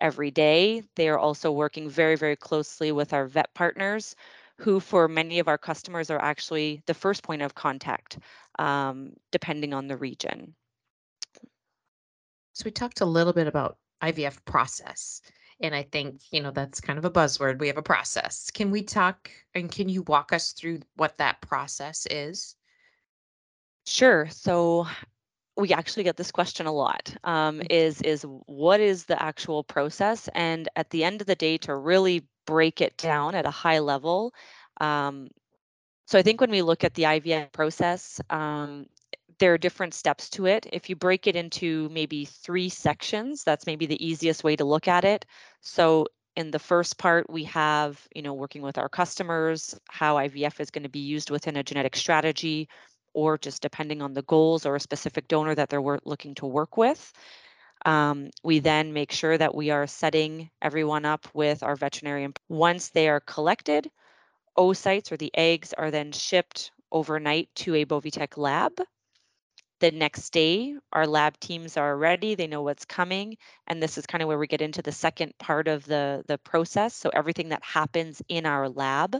every 0.00 0.30
day. 0.30 0.82
They 0.96 1.08
are 1.08 1.18
also 1.18 1.52
working 1.52 1.88
very, 1.88 2.16
very 2.16 2.36
closely 2.36 2.92
with 2.92 3.12
our 3.12 3.26
vet 3.26 3.54
partners 3.54 4.16
who 4.58 4.80
for 4.80 5.08
many 5.08 5.38
of 5.38 5.48
our 5.48 5.58
customers 5.58 6.10
are 6.10 6.20
actually 6.20 6.82
the 6.86 6.94
first 6.94 7.22
point 7.22 7.42
of 7.42 7.54
contact, 7.54 8.18
um, 8.58 9.12
depending 9.32 9.74
on 9.74 9.88
the 9.88 9.96
region. 9.96 10.54
So 12.54 12.62
we 12.64 12.70
talked 12.70 13.00
a 13.00 13.04
little 13.06 13.32
bit 13.32 13.46
about 13.48 13.78
IVF 14.02 14.44
process. 14.44 15.20
And 15.60 15.74
I 15.74 15.82
think, 15.84 16.20
you 16.32 16.40
know, 16.42 16.50
that's 16.50 16.80
kind 16.80 16.98
of 16.98 17.04
a 17.04 17.10
buzzword. 17.10 17.60
We 17.60 17.68
have 17.68 17.76
a 17.78 17.82
process. 17.82 18.50
Can 18.50 18.70
we 18.70 18.82
talk 18.82 19.30
and 19.54 19.70
can 19.70 19.88
you 19.88 20.02
walk 20.02 20.32
us 20.32 20.52
through 20.52 20.80
what 20.96 21.18
that 21.18 21.40
process 21.42 22.06
is? 22.10 22.56
Sure. 23.86 24.28
So 24.30 24.86
we 25.56 25.72
actually 25.72 26.04
get 26.04 26.16
this 26.16 26.32
question 26.32 26.66
a 26.66 26.72
lot. 26.72 27.14
Um, 27.24 27.60
Mm. 27.60 27.66
is 27.70 28.02
is 28.02 28.26
what 28.46 28.80
is 28.80 29.04
the 29.06 29.20
actual 29.22 29.64
process? 29.64 30.28
And 30.34 30.68
at 30.76 30.90
the 30.90 31.04
end 31.04 31.20
of 31.20 31.26
the 31.26 31.36
day, 31.36 31.58
to 31.58 31.76
really 31.76 32.26
break 32.46 32.80
it 32.80 32.96
down 32.96 33.34
at 33.34 33.46
a 33.46 33.50
high 33.50 33.78
level, 33.80 34.34
um, 34.80 35.28
so 36.06 36.18
I 36.18 36.22
think 36.22 36.40
when 36.40 36.50
we 36.50 36.62
look 36.62 36.84
at 36.84 36.94
the 36.94 37.04
IVF 37.06 37.52
process, 37.52 38.20
um, 38.30 38.86
there 39.38 39.54
are 39.54 39.58
different 39.58 39.94
steps 39.94 40.28
to 40.30 40.46
it. 40.46 40.66
If 40.72 40.88
you 40.88 40.96
break 40.96 41.26
it 41.26 41.36
into 41.36 41.88
maybe 41.90 42.24
three 42.24 42.68
sections, 42.68 43.44
that's 43.44 43.66
maybe 43.66 43.86
the 43.86 44.04
easiest 44.04 44.44
way 44.44 44.56
to 44.56 44.64
look 44.64 44.88
at 44.88 45.04
it. 45.04 45.24
So 45.60 46.06
in 46.36 46.50
the 46.50 46.58
first 46.58 46.98
part, 46.98 47.30
we 47.30 47.44
have, 47.44 48.00
you 48.14 48.22
know, 48.22 48.34
working 48.34 48.62
with 48.62 48.78
our 48.78 48.88
customers, 48.88 49.78
how 49.88 50.16
IVF 50.16 50.60
is 50.60 50.70
going 50.70 50.82
to 50.82 50.88
be 50.88 51.00
used 51.00 51.30
within 51.30 51.56
a 51.56 51.62
genetic 51.62 51.96
strategy, 51.96 52.68
or 53.12 53.38
just 53.38 53.62
depending 53.62 54.02
on 54.02 54.12
the 54.12 54.22
goals 54.22 54.66
or 54.66 54.76
a 54.76 54.80
specific 54.80 55.28
donor 55.28 55.54
that 55.54 55.68
they're 55.68 55.98
looking 56.04 56.34
to 56.34 56.46
work 56.46 56.76
with. 56.76 57.12
Um, 57.86 58.30
we 58.42 58.58
then 58.60 58.92
make 58.92 59.12
sure 59.12 59.36
that 59.36 59.54
we 59.54 59.70
are 59.70 59.86
setting 59.86 60.50
everyone 60.62 61.04
up 61.04 61.28
with 61.34 61.62
our 61.62 61.76
veterinarian. 61.76 62.32
Once 62.48 62.90
they 62.90 63.08
are 63.08 63.20
collected, 63.20 63.90
oocytes 64.58 65.12
or 65.12 65.16
the 65.16 65.30
eggs 65.34 65.72
are 65.74 65.90
then 65.90 66.12
shipped 66.12 66.72
overnight 66.90 67.48
to 67.56 67.74
a 67.74 67.84
Boviteq 67.84 68.36
lab. 68.36 68.72
The 69.84 69.90
next 69.90 70.30
day, 70.30 70.76
our 70.94 71.06
lab 71.06 71.38
teams 71.40 71.76
are 71.76 71.94
ready. 71.94 72.34
They 72.34 72.46
know 72.46 72.62
what's 72.62 72.86
coming. 72.86 73.36
And 73.66 73.82
this 73.82 73.98
is 73.98 74.06
kind 74.06 74.22
of 74.22 74.28
where 74.28 74.38
we 74.38 74.46
get 74.46 74.62
into 74.62 74.80
the 74.80 74.90
second 74.90 75.36
part 75.36 75.68
of 75.68 75.84
the, 75.84 76.24
the 76.26 76.38
process. 76.38 76.94
So 76.94 77.10
everything 77.10 77.50
that 77.50 77.62
happens 77.62 78.22
in 78.30 78.46
our 78.46 78.70
lab, 78.70 79.18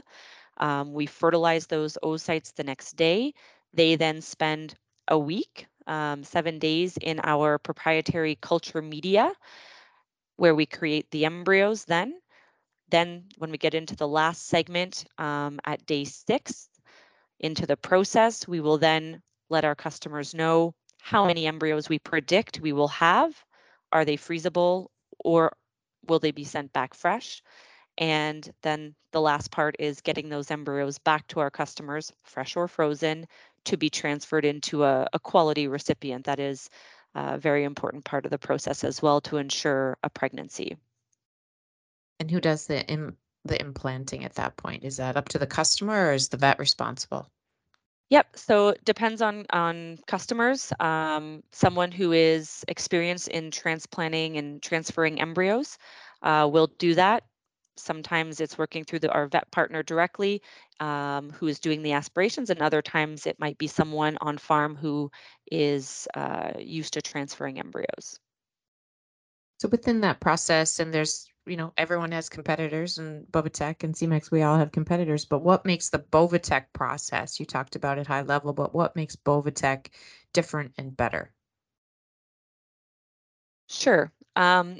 um, 0.57 0.91
we 0.91 1.05
fertilize 1.05 1.67
those 1.67 1.99
oocytes 2.03 2.55
the 2.55 2.63
next 2.63 2.93
day. 2.93 3.35
They 3.75 3.95
then 3.95 4.21
spend 4.21 4.73
a 5.07 5.19
week, 5.19 5.67
um, 5.85 6.23
seven 6.23 6.57
days 6.57 6.97
in 6.97 7.19
our 7.23 7.59
proprietary 7.59 8.35
culture 8.41 8.81
media, 8.81 9.33
where 10.37 10.55
we 10.55 10.65
create 10.65 11.11
the 11.11 11.25
embryos 11.25 11.85
then. 11.85 12.15
Then 12.89 13.25
when 13.37 13.51
we 13.51 13.59
get 13.59 13.75
into 13.75 13.95
the 13.95 14.07
last 14.07 14.47
segment 14.47 15.05
um, 15.19 15.59
at 15.63 15.85
day 15.85 16.05
six, 16.05 16.69
into 17.39 17.67
the 17.67 17.77
process. 17.77 18.47
We 18.47 18.61
will 18.61 18.79
then 18.79 19.21
let 19.49 19.65
our 19.65 19.75
customers 19.75 20.33
know 20.33 20.73
how 21.01 21.25
many 21.25 21.47
embryos 21.47 21.87
we 21.87 21.99
predict 21.99 22.59
we 22.59 22.73
will 22.73 22.87
have. 22.87 23.33
Are 23.91 24.05
they 24.05 24.17
freezable 24.17 24.87
or 25.19 25.55
will 26.07 26.19
they 26.19 26.31
be 26.31 26.43
sent 26.43 26.73
back 26.73 26.93
fresh? 26.93 27.41
And 27.97 28.49
then 28.61 28.95
the 29.11 29.21
last 29.21 29.51
part 29.51 29.75
is 29.79 30.01
getting 30.01 30.29
those 30.29 30.51
embryos 30.51 30.97
back 30.97 31.27
to 31.27 31.39
our 31.39 31.49
customers, 31.49 32.11
fresh 32.23 32.55
or 32.55 32.67
frozen, 32.67 33.27
to 33.65 33.77
be 33.77 33.89
transferred 33.89 34.45
into 34.45 34.83
a, 34.83 35.07
a 35.13 35.19
quality 35.19 35.67
recipient. 35.67 36.25
That 36.25 36.39
is 36.39 36.69
a 37.13 37.37
very 37.37 37.63
important 37.63 38.03
part 38.03 38.25
of 38.25 38.31
the 38.31 38.37
process 38.37 38.83
as 38.83 39.01
well 39.01 39.21
to 39.21 39.37
ensure 39.37 39.97
a 40.03 40.09
pregnancy. 40.09 40.77
And 42.19 42.29
who 42.29 42.41
does 42.41 42.67
the 42.67 42.85
Im- 42.87 43.17
the 43.45 43.61
implanting 43.61 44.25
at 44.25 44.35
that 44.35 44.57
point? 44.57 44.83
Is 44.83 44.97
that 44.97 45.15
up 45.15 45.29
to 45.29 45.37
the 45.37 45.47
customer 45.47 46.07
or 46.07 46.13
is 46.13 46.29
the 46.29 46.37
vet 46.37 46.59
responsible? 46.59 47.29
Yep. 48.11 48.37
So 48.37 48.75
depends 48.85 49.21
on 49.21 49.45
on 49.49 49.97
customers. 50.05 50.71
Um, 50.79 51.41
someone 51.51 51.91
who 51.91 52.11
is 52.11 52.63
experienced 52.67 53.29
in 53.29 53.51
transplanting 53.51 54.37
and 54.37 54.61
transferring 54.61 55.19
embryos 55.19 55.77
uh, 56.21 56.47
will 56.51 56.67
do 56.67 56.93
that. 56.95 57.23
Sometimes 57.77 58.39
it's 58.39 58.57
working 58.57 58.85
through 58.85 58.99
the, 58.99 59.11
our 59.11 59.27
vet 59.27 59.51
partner 59.51 59.83
directly, 59.83 60.41
um, 60.79 61.29
who 61.31 61.47
is 61.47 61.59
doing 61.59 61.81
the 61.81 61.91
aspirations, 61.91 62.49
and 62.49 62.61
other 62.61 62.81
times 62.81 63.25
it 63.25 63.37
might 63.39 63.57
be 63.57 63.67
someone 63.67 64.17
on 64.21 64.37
farm 64.37 64.75
who 64.75 65.11
is 65.51 66.07
uh, 66.15 66.51
used 66.57 66.93
to 66.93 67.01
transferring 67.01 67.59
embryos. 67.59 68.19
So 69.57 69.67
within 69.67 70.01
that 70.01 70.21
process, 70.21 70.79
and 70.79 70.93
there's, 70.93 71.27
you 71.45 71.57
know, 71.57 71.73
everyone 71.77 72.11
has 72.11 72.29
competitors 72.29 72.97
and 72.97 73.25
Boviteq 73.27 73.83
and 73.83 73.93
Semex, 73.93 74.31
we 74.31 74.41
all 74.41 74.57
have 74.57 74.71
competitors, 74.71 75.25
but 75.25 75.43
what 75.43 75.65
makes 75.65 75.89
the 75.89 75.99
Boviteq 75.99 76.65
process, 76.73 77.39
you 77.39 77.45
talked 77.45 77.75
about 77.75 77.99
at 77.99 78.07
high 78.07 78.21
level, 78.21 78.53
but 78.53 78.73
what 78.73 78.95
makes 78.95 79.15
Boviteq 79.15 79.87
different 80.33 80.73
and 80.77 80.95
better? 80.95 81.31
Sure. 83.67 84.11
Um, 84.35 84.79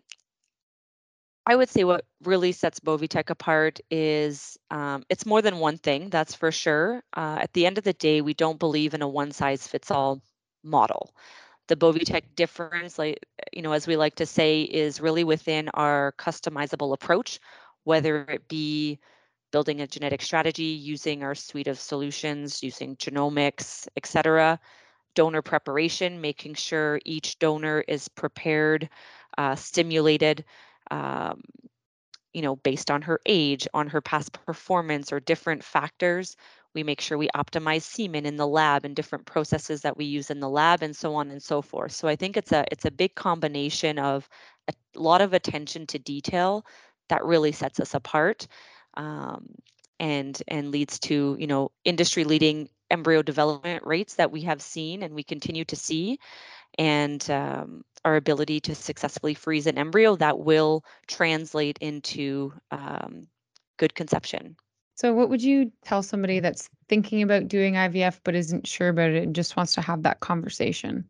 I 1.48 1.56
would 1.56 1.70
say 1.70 1.84
what 1.84 2.06
really 2.24 2.52
sets 2.52 2.80
Boviteq 2.80 3.30
apart 3.30 3.80
is 3.92 4.58
um, 4.72 5.04
it's 5.10 5.26
more 5.26 5.42
than 5.42 5.60
one 5.60 5.78
thing, 5.78 6.10
that's 6.10 6.34
for 6.34 6.52
sure. 6.52 7.04
Uh, 7.16 7.38
at 7.42 7.54
the 7.54 7.66
end 7.68 7.78
of 7.78 7.84
the 7.84 7.94
day, 7.94 8.22
we 8.22 8.34
don't 8.34 8.58
believe 8.60 8.94
in 8.94 9.04
a 9.04 9.08
one 9.08 9.32
size 9.32 9.68
fits 9.68 9.92
all 9.92 10.22
model. 10.64 11.14
The 11.68 11.76
Boviteq 11.76 12.24
difference, 12.36 13.00
like 13.00 13.26
you 13.52 13.62
know, 13.62 13.72
as 13.72 13.88
we 13.88 13.96
like 13.98 14.16
to 14.16 14.26
say, 14.26 14.62
is 14.62 15.02
really 15.02 15.24
within 15.24 15.70
our 15.70 16.14
customizable 16.18 16.94
approach, 16.94 17.40
whether 17.86 18.24
it 18.26 18.48
be 18.48 19.00
building 19.52 19.82
a 19.82 19.88
genetic 19.88 20.22
strategy, 20.22 20.64
using 20.64 21.24
our 21.24 21.34
suite 21.34 21.68
of 21.68 21.80
solutions, 21.80 22.62
using 22.62 22.96
genomics, 22.98 23.88
et 23.96 24.06
cetera, 24.06 24.60
donor 25.16 25.42
preparation, 25.42 26.22
making 26.22 26.54
sure 26.54 27.00
each 27.06 27.40
donor 27.40 27.84
is 27.88 28.08
prepared, 28.10 28.90
uh, 29.38 29.56
stimulated, 29.56 30.44
um, 30.92 31.42
you 32.34 32.42
know, 32.42 32.58
based 32.58 32.92
on 32.92 33.02
her 33.02 33.20
age, 33.26 33.68
on 33.74 33.88
her 33.88 34.02
past 34.02 34.34
performance, 34.34 35.12
or 35.12 35.20
different 35.20 35.64
factors. 35.64 36.36
We 36.76 36.84
make 36.84 37.02
sure 37.02 37.18
we 37.18 37.30
optimize 37.36 37.84
semen 37.84 38.26
in 38.26 38.36
the 38.36 38.48
lab 38.48 38.86
and 38.86 38.96
different 38.96 39.26
processes 39.26 39.82
that 39.82 39.98
we 39.98 40.06
use 40.06 40.30
in 40.30 40.40
the 40.40 40.50
lab, 40.50 40.84
and 40.84 40.96
so 40.96 41.16
on 41.16 41.32
and 41.32 41.42
so 41.42 41.62
forth. 41.62 41.94
So 41.94 42.08
I 42.08 42.16
think 42.16 42.38
it's 42.38 42.52
a 42.52 42.66
it's 42.72 42.86
a 42.86 42.92
big 42.92 43.16
combination 43.16 43.98
of 43.98 44.30
a 44.68 44.74
lot 45.00 45.22
of 45.22 45.34
attention 45.34 45.88
to 45.88 46.00
detail 46.00 46.66
that 47.10 47.24
really 47.24 47.52
sets 47.52 47.80
us 47.80 47.94
apart, 47.94 48.48
um, 48.96 49.48
and 50.00 50.42
and 50.48 50.72
leads 50.72 51.00
to 51.00 51.36
you 51.40 51.48
know 51.48 51.72
industry 51.86 52.24
leading 52.24 52.70
embryo 52.92 53.22
development 53.22 53.84
rates 53.86 54.16
that 54.16 54.32
we 54.32 54.42
have 54.42 54.62
seen 54.62 55.02
and 55.02 55.16
we 55.16 55.24
continue 55.24 55.66
to 55.66 55.76
see 55.76 56.20
and 56.78 57.30
um, 57.32 57.84
our 58.04 58.16
ability 58.16 58.60
to 58.60 58.76
successfully 58.76 59.34
freeze 59.34 59.68
an 59.68 59.78
embryo 59.78 60.16
that 60.16 60.38
will 60.38 60.84
translate 61.08 61.78
into 61.80 62.54
um, 62.72 63.28
good 63.78 63.96
conception. 63.96 64.56
So, 64.96 65.14
what 65.14 65.30
would 65.30 65.44
you 65.44 65.72
tell 65.84 66.02
somebody 66.04 66.40
that's 66.40 66.70
thinking 66.90 67.22
about 67.22 67.48
doing 67.48 67.76
IVF 67.76 68.20
but 68.24 68.36
isn't 68.36 68.68
sure 68.68 68.90
about 68.90 69.12
it 69.12 69.24
and 69.24 69.36
just 69.36 69.56
wants 69.56 69.76
to 69.76 69.82
have 69.82 70.04
that 70.04 70.22
conversation? 70.22 71.08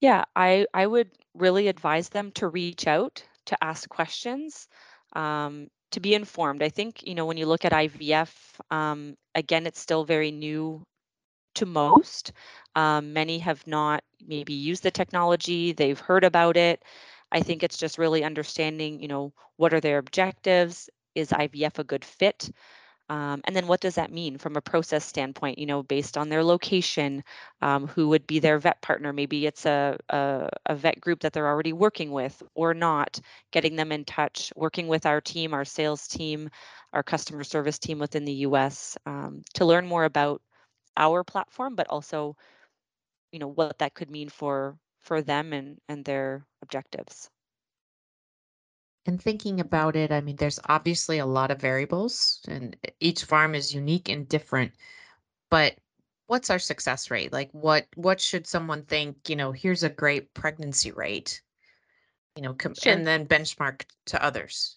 Yeah, 0.00 0.24
I, 0.34 0.66
I 0.74 0.86
would 0.86 1.10
really 1.34 1.68
advise 1.68 2.08
them 2.08 2.32
to 2.32 2.48
reach 2.48 2.86
out, 2.86 3.24
to 3.46 3.64
ask 3.64 3.88
questions, 3.88 4.68
um, 5.14 5.68
to 5.92 6.00
be 6.00 6.14
informed. 6.14 6.62
I 6.62 6.68
think, 6.68 7.02
you 7.06 7.14
know, 7.14 7.26
when 7.26 7.36
you 7.36 7.46
look 7.46 7.64
at 7.64 7.72
IVF, 7.72 8.60
um, 8.70 9.16
again, 9.34 9.66
it's 9.66 9.80
still 9.80 10.04
very 10.04 10.30
new 10.30 10.84
to 11.56 11.66
most. 11.66 12.32
Um, 12.76 13.12
many 13.14 13.38
have 13.40 13.66
not 13.66 14.04
maybe 14.26 14.54
used 14.54 14.82
the 14.82 14.90
technology, 14.90 15.72
they've 15.72 16.00
heard 16.00 16.24
about 16.24 16.56
it. 16.56 16.84
I 17.32 17.40
think 17.42 17.62
it's 17.62 17.78
just 17.78 17.98
really 17.98 18.24
understanding, 18.24 19.00
you 19.00 19.08
know, 19.08 19.32
what 19.56 19.74
are 19.74 19.80
their 19.80 19.98
objectives, 19.98 20.90
is 21.16 21.30
IVF 21.30 21.78
a 21.78 21.84
good 21.84 22.04
fit? 22.04 22.50
Um, 23.08 23.40
and 23.44 23.54
then 23.54 23.68
what 23.68 23.80
does 23.80 23.94
that 23.94 24.10
mean 24.10 24.36
from 24.36 24.56
a 24.56 24.60
process 24.60 25.04
standpoint, 25.04 25.58
you 25.58 25.66
know, 25.66 25.82
based 25.84 26.18
on 26.18 26.28
their 26.28 26.42
location, 26.42 27.22
um, 27.62 27.86
who 27.86 28.08
would 28.08 28.26
be 28.26 28.40
their 28.40 28.58
vet 28.58 28.82
partner? 28.82 29.12
Maybe 29.12 29.46
it's 29.46 29.64
a, 29.64 29.96
a, 30.08 30.48
a, 30.66 30.74
vet 30.74 31.00
group 31.00 31.20
that 31.20 31.32
they're 31.32 31.46
already 31.46 31.72
working 31.72 32.10
with 32.10 32.42
or 32.54 32.74
not, 32.74 33.20
getting 33.52 33.76
them 33.76 33.92
in 33.92 34.04
touch, 34.04 34.52
working 34.56 34.88
with 34.88 35.06
our 35.06 35.20
team, 35.20 35.54
our 35.54 35.64
sales 35.64 36.08
team, 36.08 36.50
our 36.92 37.04
customer 37.04 37.44
service 37.44 37.78
team 37.78 38.00
within 38.00 38.24
the 38.24 38.32
US 38.46 38.98
um, 39.06 39.42
to 39.54 39.64
learn 39.64 39.86
more 39.86 40.04
about 40.04 40.42
our 40.96 41.22
platform, 41.22 41.76
but 41.76 41.86
also, 41.88 42.36
you 43.30 43.38
know, 43.38 43.48
what 43.48 43.78
that 43.78 43.94
could 43.94 44.10
mean 44.10 44.28
for 44.30 44.76
for 45.00 45.22
them 45.22 45.52
and, 45.52 45.78
and 45.88 46.04
their 46.04 46.44
objectives. 46.62 47.30
And 49.06 49.22
thinking 49.22 49.60
about 49.60 49.94
it, 49.94 50.10
I 50.10 50.20
mean, 50.20 50.36
there's 50.36 50.58
obviously 50.66 51.18
a 51.18 51.26
lot 51.26 51.52
of 51.52 51.60
variables, 51.60 52.40
and 52.48 52.76
each 52.98 53.24
farm 53.24 53.54
is 53.54 53.72
unique 53.72 54.08
and 54.08 54.28
different. 54.28 54.72
But 55.48 55.76
what's 56.26 56.50
our 56.50 56.58
success 56.58 57.10
rate? 57.10 57.32
Like, 57.32 57.50
what 57.52 57.86
what 57.94 58.20
should 58.20 58.46
someone 58.46 58.84
think? 58.84 59.28
You 59.28 59.36
know, 59.36 59.52
here's 59.52 59.84
a 59.84 59.88
great 59.88 60.34
pregnancy 60.34 60.90
rate. 60.90 61.40
You 62.34 62.42
know, 62.42 62.54
com- 62.54 62.74
Sure. 62.74 62.92
and 62.92 63.06
then 63.06 63.26
benchmark 63.26 63.84
to 64.06 64.22
others. 64.22 64.76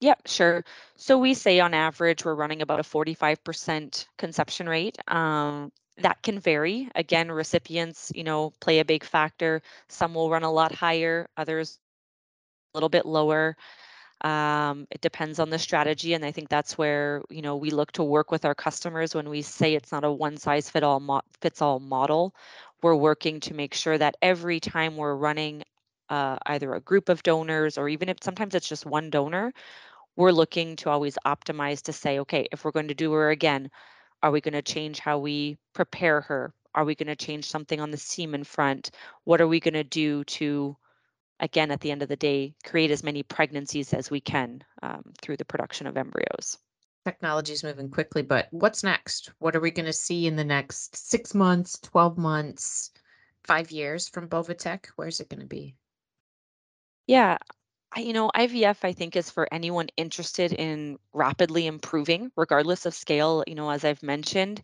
Yep, 0.00 0.26
sure. 0.26 0.64
So 0.96 1.18
we 1.18 1.32
say 1.32 1.60
on 1.60 1.72
average 1.74 2.24
we're 2.24 2.34
running 2.34 2.60
about 2.60 2.80
a 2.80 2.82
45% 2.82 4.06
conception 4.18 4.68
rate. 4.68 4.98
Um, 5.08 5.72
that 5.98 6.22
can 6.22 6.40
vary. 6.40 6.90
Again, 6.96 7.30
recipients, 7.30 8.10
you 8.14 8.24
know, 8.24 8.50
play 8.60 8.80
a 8.80 8.84
big 8.84 9.04
factor. 9.04 9.62
Some 9.88 10.12
will 10.14 10.28
run 10.28 10.42
a 10.42 10.50
lot 10.50 10.72
higher, 10.74 11.28
others 11.36 11.78
little 12.74 12.88
bit 12.88 13.06
lower. 13.06 13.56
Um, 14.20 14.86
it 14.90 15.00
depends 15.00 15.38
on 15.38 15.50
the 15.50 15.58
strategy, 15.58 16.14
and 16.14 16.24
I 16.24 16.32
think 16.32 16.48
that's 16.48 16.78
where 16.78 17.22
you 17.30 17.42
know 17.42 17.56
we 17.56 17.70
look 17.70 17.92
to 17.92 18.04
work 18.04 18.30
with 18.30 18.44
our 18.44 18.54
customers 18.54 19.14
when 19.14 19.28
we 19.28 19.42
say 19.42 19.74
it's 19.74 19.92
not 19.92 20.04
a 20.04 20.10
one 20.10 20.36
size 20.36 20.70
fit 20.70 20.82
all 20.82 21.00
mo- 21.00 21.22
fits 21.40 21.60
all 21.62 21.78
model. 21.80 22.34
We're 22.82 22.94
working 22.96 23.40
to 23.40 23.54
make 23.54 23.74
sure 23.74 23.98
that 23.98 24.16
every 24.22 24.60
time 24.60 24.96
we're 24.96 25.14
running 25.14 25.62
uh, 26.08 26.38
either 26.46 26.74
a 26.74 26.80
group 26.80 27.08
of 27.08 27.22
donors 27.22 27.78
or 27.78 27.88
even 27.88 28.08
if 28.08 28.18
sometimes 28.22 28.54
it's 28.54 28.68
just 28.68 28.86
one 28.86 29.10
donor, 29.10 29.52
we're 30.16 30.32
looking 30.32 30.76
to 30.76 30.90
always 30.90 31.18
optimize 31.26 31.82
to 31.82 31.92
say, 31.92 32.20
okay, 32.20 32.46
if 32.52 32.64
we're 32.64 32.70
going 32.72 32.88
to 32.88 32.94
do 32.94 33.12
her 33.12 33.30
again, 33.30 33.70
are 34.22 34.30
we 34.30 34.40
going 34.40 34.54
to 34.54 34.62
change 34.62 35.00
how 35.00 35.18
we 35.18 35.58
prepare 35.74 36.20
her? 36.22 36.54
Are 36.74 36.84
we 36.84 36.94
going 36.94 37.08
to 37.08 37.16
change 37.16 37.48
something 37.48 37.80
on 37.80 37.90
the 37.90 37.96
semen 37.96 38.44
front? 38.44 38.90
What 39.24 39.40
are 39.40 39.48
we 39.48 39.60
going 39.60 39.74
to 39.74 39.84
do 39.84 40.24
to 40.24 40.76
again, 41.40 41.70
at 41.70 41.80
the 41.80 41.90
end 41.90 42.02
of 42.02 42.08
the 42.08 42.16
day, 42.16 42.54
create 42.64 42.90
as 42.90 43.02
many 43.02 43.22
pregnancies 43.22 43.92
as 43.92 44.10
we 44.10 44.20
can 44.20 44.62
um, 44.82 45.12
through 45.20 45.36
the 45.36 45.44
production 45.44 45.86
of 45.86 45.96
embryos. 45.96 46.58
Technology 47.04 47.52
is 47.52 47.64
moving 47.64 47.90
quickly, 47.90 48.22
but 48.22 48.48
what's 48.50 48.82
next? 48.82 49.30
What 49.38 49.54
are 49.54 49.60
we 49.60 49.70
going 49.70 49.86
to 49.86 49.92
see 49.92 50.26
in 50.26 50.36
the 50.36 50.44
next 50.44 50.96
six 50.96 51.34
months, 51.34 51.78
12 51.80 52.16
months, 52.16 52.90
five 53.42 53.70
years 53.70 54.08
from 54.08 54.28
Boviteq? 54.28 54.86
Where's 54.96 55.20
it 55.20 55.28
going 55.28 55.40
to 55.40 55.46
be? 55.46 55.76
Yeah, 57.06 57.36
I, 57.94 58.00
you 58.00 58.12
know, 58.12 58.30
IVF, 58.34 58.78
I 58.82 58.92
think, 58.92 59.16
is 59.16 59.30
for 59.30 59.46
anyone 59.52 59.88
interested 59.96 60.52
in 60.52 60.98
rapidly 61.12 61.66
improving, 61.66 62.30
regardless 62.36 62.86
of 62.86 62.94
scale, 62.94 63.44
you 63.46 63.54
know, 63.54 63.70
as 63.70 63.84
I've 63.84 64.02
mentioned. 64.02 64.62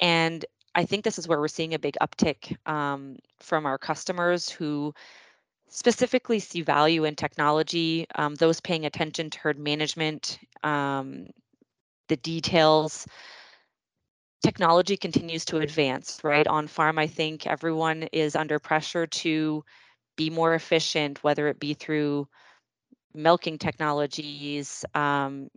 And 0.00 0.44
I 0.74 0.84
think 0.84 1.04
this 1.04 1.18
is 1.18 1.28
where 1.28 1.38
we're 1.38 1.48
seeing 1.48 1.74
a 1.74 1.78
big 1.78 1.96
uptick 2.02 2.56
um, 2.68 3.16
from 3.40 3.66
our 3.66 3.78
customers 3.78 4.48
who 4.48 4.94
specifically 5.68 6.38
see 6.38 6.62
value 6.62 7.04
in 7.04 7.16
technology, 7.16 8.06
um, 8.14 8.34
those 8.36 8.60
paying 8.60 8.86
attention 8.86 9.30
to 9.30 9.38
herd 9.38 9.58
management, 9.58 10.38
um, 10.62 11.26
the 12.08 12.16
details. 12.16 13.06
Technology 14.42 14.96
continues 14.96 15.44
to 15.46 15.58
advance, 15.58 16.20
right? 16.22 16.46
On 16.46 16.66
farm, 16.68 16.98
I 16.98 17.06
think 17.06 17.46
everyone 17.46 18.04
is 18.04 18.36
under 18.36 18.58
pressure 18.58 19.06
to 19.06 19.64
be 20.16 20.30
more 20.30 20.54
efficient, 20.54 21.22
whether 21.24 21.48
it 21.48 21.58
be 21.58 21.74
through 21.74 22.28
milking 23.14 23.58
technologies, 23.58 24.84
um, 24.94 25.48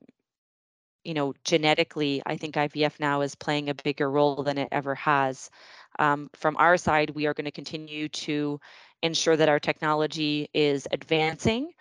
you 1.03 1.13
know, 1.13 1.33
genetically, 1.43 2.21
I 2.25 2.37
think 2.37 2.55
IVF 2.55 2.99
now 2.99 3.21
is 3.21 3.35
playing 3.35 3.69
a 3.69 3.73
bigger 3.73 4.09
role 4.09 4.43
than 4.43 4.57
it 4.57 4.69
ever 4.71 4.95
has. 4.95 5.49
Um, 5.97 6.29
from 6.33 6.57
our 6.57 6.77
side, 6.77 7.11
we 7.11 7.25
are 7.25 7.33
going 7.33 7.45
to 7.45 7.51
continue 7.51 8.09
to 8.09 8.59
ensure 9.03 9.35
that 9.37 9.49
our 9.49 9.59
technology 9.59 10.49
is 10.53 10.87
advancing 10.91 11.71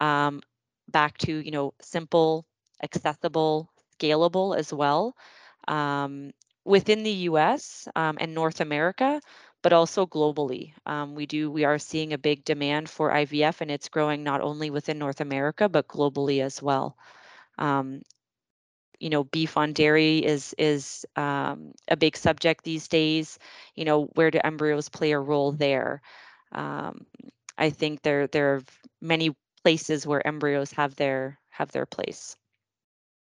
um, 0.00 0.40
back 0.88 1.16
to, 1.18 1.36
you 1.36 1.50
know, 1.50 1.74
simple, 1.80 2.46
accessible, 2.82 3.70
scalable 3.98 4.56
as 4.56 4.72
well 4.72 5.16
um, 5.68 6.32
within 6.64 7.02
the 7.02 7.12
U.S. 7.30 7.88
Um, 7.96 8.16
and 8.20 8.34
North 8.34 8.60
America, 8.60 9.20
but 9.62 9.72
also 9.72 10.06
globally. 10.06 10.72
Um, 10.86 11.14
we 11.14 11.26
do 11.26 11.50
we 11.50 11.64
are 11.64 11.78
seeing 11.78 12.12
a 12.12 12.18
big 12.18 12.44
demand 12.44 12.88
for 12.88 13.10
IVF, 13.10 13.60
and 13.60 13.70
it's 13.70 13.88
growing 13.88 14.22
not 14.24 14.40
only 14.40 14.70
within 14.70 14.98
North 14.98 15.20
America 15.20 15.68
but 15.68 15.88
globally 15.88 16.42
as 16.42 16.62
well. 16.62 16.96
Um, 17.58 18.02
you 19.00 19.10
know 19.10 19.24
beef 19.24 19.56
on 19.56 19.72
dairy 19.72 20.18
is 20.18 20.54
is 20.58 21.04
um, 21.16 21.72
a 21.88 21.96
big 21.96 22.16
subject 22.16 22.64
these 22.64 22.88
days 22.88 23.38
you 23.74 23.84
know 23.84 24.04
where 24.14 24.30
do 24.30 24.38
embryos 24.44 24.88
play 24.88 25.12
a 25.12 25.18
role 25.18 25.52
there 25.52 26.00
um, 26.54 27.06
i 27.58 27.70
think 27.70 28.02
there 28.02 28.26
there 28.28 28.54
are 28.54 28.62
many 29.00 29.34
places 29.62 30.06
where 30.06 30.26
embryos 30.26 30.72
have 30.72 30.96
their 30.96 31.38
have 31.50 31.72
their 31.72 31.86
place 31.86 32.36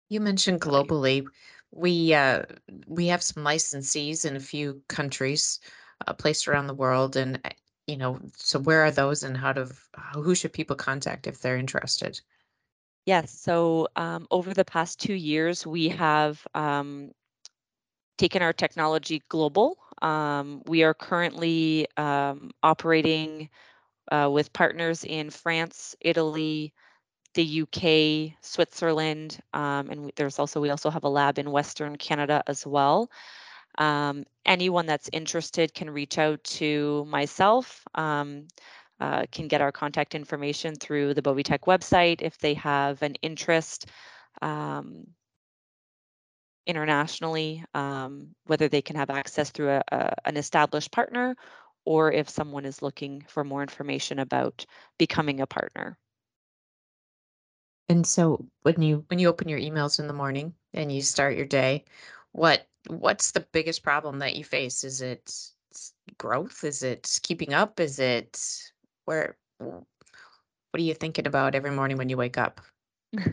You 0.09 0.21
mentioned 0.21 0.61
globally. 0.61 1.27
We 1.73 2.15
uh, 2.15 2.45
we 2.87 3.07
have 3.09 3.23
some 3.23 3.43
licensees 3.45 4.25
in 4.25 4.37
a 4.37 4.41
few 4.41 4.83
countries 4.89 5.59
uh, 6.07 6.13
placed 6.13 6.47
around 6.47 6.67
the 6.69 6.75
world, 6.75 7.17
and 7.17 7.41
uh, 7.45 7.51
you 7.87 7.97
know, 7.97 8.21
so 8.37 8.59
where 8.61 8.83
are 8.85 8.91
those, 8.93 9.23
and 9.23 9.37
how 9.37 9.53
to 9.55 9.73
who 10.15 10.35
should 10.35 10.53
people 10.53 10.77
contact 10.77 11.27
if 11.27 11.41
they're 11.41 11.57
interested? 11.57 12.21
Yes. 13.07 13.31
So 13.33 13.89
um, 13.97 14.27
over 14.31 14.55
the 14.55 14.65
past 14.65 15.01
two 15.01 15.15
years, 15.15 15.67
we 15.67 15.89
have 15.89 16.47
um, 16.55 17.13
taken 18.19 18.43
our 18.43 18.53
technology 18.53 19.23
global. 19.29 19.77
Um, 20.03 20.63
we 20.67 20.83
are 20.83 20.95
currently 20.95 21.87
um, 21.97 22.51
operating 22.63 23.49
uh, 24.11 24.29
with 24.31 24.53
partners 24.53 25.05
in 25.05 25.31
France, 25.31 25.97
Italy, 26.01 26.75
the 27.35 27.63
UK, 27.63 28.37
Switzerland, 28.43 29.41
um, 29.55 29.89
and 29.89 30.13
there's 30.17 30.39
also 30.39 30.61
we 30.61 30.71
also 30.71 30.91
have 30.91 31.05
a 31.05 31.09
lab 31.09 31.39
in 31.39 31.51
Western 31.51 31.97
Canada 31.97 32.43
as 32.47 32.67
well. 32.67 33.11
Um, 33.79 34.25
anyone 34.45 34.85
that's 34.85 35.09
interested 35.13 35.73
can 35.73 35.89
reach 35.89 36.19
out 36.19 36.45
to 36.45 37.07
myself. 37.07 37.87
Um, 37.95 38.49
uh, 39.01 39.25
can 39.33 39.49
get 39.49 39.61
our 39.61 39.73
contact 39.73 40.15
information 40.15 40.77
through 40.77 41.13
the 41.13 41.23
Boviteq 41.23 41.61
website 41.61 42.23
if 42.23 42.39
they 42.39 42.55
have 42.55 43.03
an 43.03 43.17
interest 43.17 43.87
um, 44.43 45.09
internationally, 46.67 47.65
um, 47.75 48.29
whether 48.47 48.69
they 48.69 48.83
can 48.83 48.97
have 48.97 49.11
access 49.11 49.51
through 49.51 49.71
a, 49.71 49.83
a, 49.91 50.15
an 50.25 50.37
established 50.37 50.91
partner 50.91 51.37
or 51.85 52.13
if 52.13 52.29
someone 52.29 52.65
is 52.65 52.83
looking 52.83 53.25
for 53.29 53.45
more 53.45 53.63
information 53.63 54.19
about 54.19 54.65
becoming 54.99 55.41
a 55.41 55.47
partner. 55.47 55.97
And 57.89 58.07
so 58.07 58.47
when 58.63 58.81
you 58.81 59.05
when 59.09 59.19
you 59.19 59.29
open 59.29 59.49
your 59.49 59.59
emails 59.59 59.99
in 59.99 60.07
the 60.07 60.15
morning 60.15 60.55
and 60.73 60.91
you 60.91 61.03
start 61.03 61.37
your 61.37 61.47
day, 61.47 61.85
what 62.31 62.67
what's 62.89 63.33
the 63.33 63.47
biggest 63.53 63.83
problem 63.83 64.21
that 64.21 64.37
you 64.37 64.45
face? 64.45 64.85
Is 64.85 65.03
it 65.03 65.51
growth? 66.19 66.65
Is 66.65 66.83
it 66.83 67.19
keeping 67.23 67.53
up? 67.53 67.81
Is 67.81 67.99
it 67.99 68.41
where 69.05 69.37
what 69.59 70.81
are 70.81 70.81
you 70.81 70.95
thinking 70.95 71.27
about 71.27 71.55
every 71.55 71.71
morning 71.71 71.99
when 71.99 72.09
you 72.09 72.17
wake 72.17 72.39
up? 72.39 72.61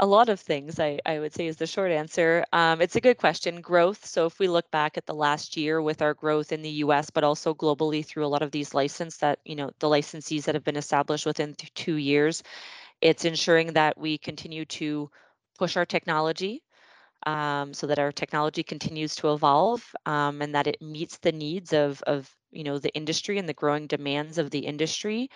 a 0.00 0.06
lot 0.06 0.28
of 0.28 0.40
things, 0.40 0.80
I, 0.80 0.98
I 1.06 1.18
would 1.18 1.34
say, 1.34 1.46
is 1.46 1.56
the 1.56 1.66
short 1.66 1.90
answer. 1.92 2.44
Um, 2.52 2.80
it's 2.80 2.96
a 2.96 3.00
good 3.00 3.18
question. 3.18 3.60
Growth. 3.60 4.04
So, 4.06 4.26
if 4.26 4.38
we 4.38 4.48
look 4.48 4.70
back 4.70 4.96
at 4.96 5.06
the 5.06 5.14
last 5.14 5.56
year 5.56 5.82
with 5.82 6.02
our 6.02 6.14
growth 6.14 6.52
in 6.52 6.62
the 6.62 6.70
US, 6.84 7.10
but 7.10 7.24
also 7.24 7.54
globally 7.54 8.04
through 8.04 8.24
a 8.26 8.28
lot 8.28 8.42
of 8.42 8.50
these 8.50 8.74
license 8.74 9.18
that, 9.18 9.38
you 9.44 9.56
know, 9.56 9.70
the 9.80 9.88
licensees 9.88 10.44
that 10.44 10.54
have 10.54 10.64
been 10.64 10.76
established 10.76 11.26
within 11.26 11.54
th- 11.54 11.74
two 11.74 11.96
years, 11.96 12.42
it's 13.00 13.24
ensuring 13.24 13.74
that 13.74 13.98
we 13.98 14.18
continue 14.18 14.64
to 14.66 15.10
push 15.58 15.76
our 15.76 15.86
technology 15.86 16.62
um, 17.26 17.72
so 17.74 17.86
that 17.86 17.98
our 17.98 18.12
technology 18.12 18.62
continues 18.62 19.14
to 19.16 19.32
evolve 19.32 19.84
um, 20.06 20.42
and 20.42 20.54
that 20.54 20.66
it 20.66 20.80
meets 20.82 21.18
the 21.18 21.32
needs 21.32 21.72
of, 21.72 22.02
of, 22.02 22.30
you 22.50 22.64
know, 22.64 22.78
the 22.78 22.94
industry 22.94 23.38
and 23.38 23.48
the 23.48 23.54
growing 23.54 23.86
demands 23.86 24.38
of 24.38 24.50
the 24.50 24.60
industry. 24.60 25.28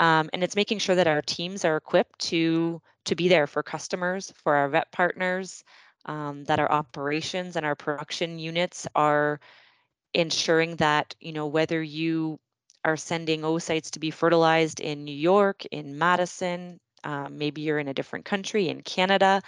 Um, 0.00 0.30
and 0.32 0.42
it's 0.42 0.56
making 0.56 0.78
sure 0.78 0.96
that 0.96 1.06
our 1.06 1.20
teams 1.22 1.64
are 1.64 1.76
equipped 1.76 2.18
to 2.30 2.80
to 3.04 3.14
be 3.14 3.28
there 3.28 3.46
for 3.46 3.62
customers, 3.62 4.32
for 4.42 4.54
our 4.54 4.68
vet 4.68 4.90
partners, 4.92 5.62
um, 6.06 6.44
that 6.44 6.58
our 6.58 6.70
operations 6.72 7.56
and 7.56 7.66
our 7.66 7.74
production 7.74 8.38
units 8.38 8.86
are 8.94 9.40
ensuring 10.14 10.76
that 10.76 11.14
you 11.20 11.32
know 11.32 11.46
whether 11.46 11.82
you 11.82 12.40
are 12.84 12.96
sending 12.96 13.42
oocytes 13.42 13.90
to 13.90 14.00
be 14.00 14.10
fertilized 14.10 14.80
in 14.80 15.04
New 15.04 15.14
York, 15.14 15.66
in 15.66 15.98
Madison, 15.98 16.80
um, 17.04 17.36
maybe 17.36 17.60
you're 17.60 17.78
in 17.78 17.88
a 17.88 17.94
different 17.94 18.24
country 18.24 18.68
in 18.70 18.80
Canada, 18.80 19.42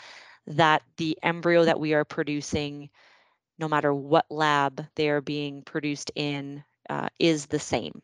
that 0.46 0.82
the 0.98 1.18
embryo 1.22 1.64
that 1.64 1.80
we 1.80 1.94
are 1.94 2.04
producing, 2.04 2.90
no 3.58 3.68
matter 3.68 3.94
what 3.94 4.26
lab 4.30 4.86
they 4.96 5.08
are 5.08 5.22
being 5.22 5.62
produced 5.62 6.10
in, 6.14 6.62
uh, 6.90 7.08
is 7.18 7.46
the 7.46 7.58
same 7.58 8.02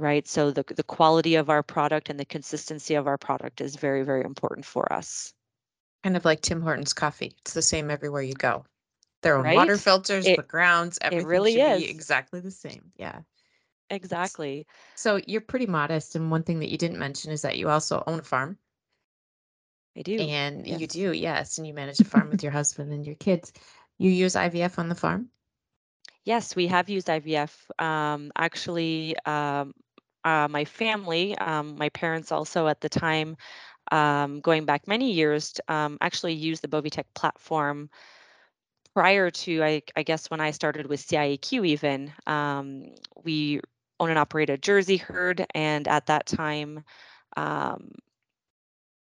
right? 0.00 0.26
So 0.26 0.50
the, 0.50 0.64
the 0.74 0.82
quality 0.82 1.36
of 1.36 1.50
our 1.50 1.62
product 1.62 2.10
and 2.10 2.18
the 2.18 2.24
consistency 2.24 2.94
of 2.94 3.06
our 3.06 3.18
product 3.18 3.60
is 3.60 3.76
very, 3.76 4.02
very 4.02 4.24
important 4.24 4.64
for 4.64 4.92
us. 4.92 5.32
Kind 6.02 6.16
of 6.16 6.24
like 6.24 6.40
Tim 6.40 6.62
Hortons 6.62 6.92
coffee. 6.92 7.34
It's 7.40 7.54
the 7.54 7.62
same 7.62 7.90
everywhere 7.90 8.22
you 8.22 8.34
go. 8.34 8.64
Their 9.22 9.36
own 9.36 9.44
right? 9.44 9.56
water 9.56 9.76
filters, 9.76 10.26
it, 10.26 10.36
the 10.36 10.42
grounds, 10.42 10.98
everything 11.02 11.26
it 11.26 11.28
really 11.28 11.52
should 11.52 11.72
is. 11.72 11.82
be 11.82 11.90
exactly 11.90 12.40
the 12.40 12.50
same. 12.50 12.90
Yeah. 12.96 13.20
Exactly. 13.90 14.66
So 14.94 15.20
you're 15.26 15.40
pretty 15.40 15.66
modest. 15.66 16.16
And 16.16 16.30
one 16.30 16.42
thing 16.42 16.60
that 16.60 16.70
you 16.70 16.78
didn't 16.78 16.98
mention 16.98 17.32
is 17.32 17.42
that 17.42 17.58
you 17.58 17.68
also 17.68 18.02
own 18.06 18.20
a 18.20 18.22
farm. 18.22 18.56
I 19.96 20.02
do. 20.02 20.16
And 20.16 20.66
yes. 20.66 20.80
you 20.80 20.86
do, 20.86 21.12
yes. 21.12 21.58
And 21.58 21.66
you 21.66 21.74
manage 21.74 22.00
a 22.00 22.04
farm 22.04 22.30
with 22.30 22.42
your 22.42 22.52
husband 22.52 22.92
and 22.92 23.04
your 23.04 23.16
kids. 23.16 23.52
You 23.98 24.10
use 24.10 24.34
IVF 24.34 24.78
on 24.78 24.88
the 24.88 24.94
farm? 24.94 25.28
Yes, 26.24 26.54
we 26.54 26.66
have 26.68 26.88
used 26.88 27.08
IVF. 27.08 27.82
Um, 27.82 28.30
actually, 28.36 29.16
um, 29.26 29.74
uh, 30.24 30.48
my 30.48 30.64
family, 30.64 31.36
um, 31.38 31.76
my 31.76 31.88
parents 31.90 32.32
also 32.32 32.66
at 32.66 32.80
the 32.80 32.88
time, 32.88 33.36
um, 33.92 34.40
going 34.40 34.64
back 34.64 34.86
many 34.86 35.12
years, 35.12 35.54
um, 35.68 35.98
actually 36.00 36.34
used 36.34 36.62
the 36.62 36.68
Boviteq 36.68 37.04
platform 37.14 37.90
prior 38.94 39.30
to, 39.30 39.62
I, 39.62 39.82
I, 39.96 40.02
guess, 40.02 40.30
when 40.30 40.40
I 40.40 40.50
started 40.50 40.86
with 40.86 41.06
CIAQ 41.06 41.66
even. 41.66 42.12
Um, 42.26 42.94
we 43.24 43.60
own 43.98 44.10
and 44.10 44.18
operate 44.18 44.50
a 44.50 44.58
Jersey 44.58 44.96
herd, 44.96 45.46
and 45.54 45.86
at 45.88 46.06
that 46.06 46.26
time, 46.26 46.84
um, 47.36 47.92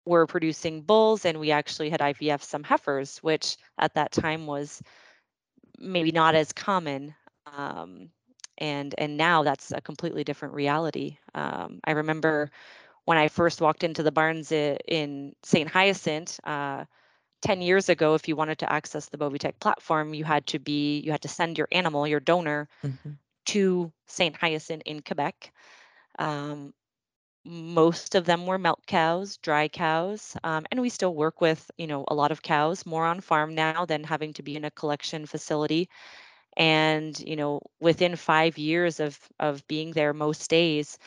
were 0.04 0.26
producing 0.26 0.82
bulls, 0.82 1.24
and 1.24 1.38
we 1.38 1.50
actually 1.50 1.90
had 1.90 2.00
IVF 2.00 2.42
some 2.42 2.64
heifers, 2.64 3.18
which 3.18 3.56
at 3.78 3.94
that 3.94 4.12
time 4.12 4.46
was 4.46 4.82
maybe 5.78 6.10
not 6.10 6.34
as 6.34 6.52
common. 6.52 7.14
Um, 7.46 8.10
and 8.58 8.94
and 8.98 9.16
now 9.16 9.42
that's 9.42 9.72
a 9.72 9.80
completely 9.80 10.24
different 10.24 10.54
reality. 10.54 11.16
Um, 11.34 11.80
I 11.84 11.92
remember 11.92 12.50
when 13.04 13.16
I 13.18 13.28
first 13.28 13.60
walked 13.60 13.84
into 13.84 14.02
the 14.02 14.12
barns 14.12 14.52
in 14.52 15.34
St. 15.42 15.68
Hyacinthe. 15.68 16.38
Uh, 16.44 16.84
10 17.42 17.62
years 17.62 17.88
ago 17.88 18.14
if 18.14 18.26
you 18.26 18.34
wanted 18.34 18.58
to 18.58 18.72
access 18.72 19.06
the 19.06 19.16
Boviteq 19.16 19.60
platform 19.60 20.12
you 20.12 20.24
had 20.24 20.46
to 20.48 20.58
be 20.58 20.98
you 20.98 21.12
had 21.12 21.22
to 21.22 21.28
send 21.28 21.56
your 21.56 21.68
animal 21.70 22.06
your 22.06 22.20
donor 22.20 22.68
mm-hmm. 22.84 23.10
to 23.46 23.92
St. 24.06 24.34
Hyacinthe 24.34 24.82
in 24.86 25.02
Quebec 25.02 25.52
um, 26.18 26.74
most 27.44 28.16
of 28.16 28.24
them 28.24 28.44
were 28.44 28.58
milk 28.58 28.84
cows 28.86 29.36
dry 29.36 29.68
cows 29.68 30.36
um, 30.42 30.66
and 30.70 30.80
we 30.80 30.88
still 30.88 31.14
work 31.14 31.40
with 31.40 31.70
you 31.78 31.86
know 31.86 32.04
a 32.08 32.14
lot 32.14 32.32
of 32.32 32.42
cows 32.42 32.84
more 32.84 33.06
on 33.06 33.20
farm 33.20 33.54
now 33.54 33.84
than 33.84 34.02
having 34.02 34.32
to 34.32 34.42
be 34.42 34.56
in 34.56 34.64
a 34.64 34.70
collection 34.72 35.24
facility 35.24 35.88
and 36.58 37.18
you 37.20 37.36
know 37.36 37.60
within 37.80 38.16
five 38.16 38.58
years 38.58 39.00
of 39.00 39.18
of 39.40 39.66
being 39.68 39.92
there 39.92 40.12
most 40.12 40.50
days 40.50 40.98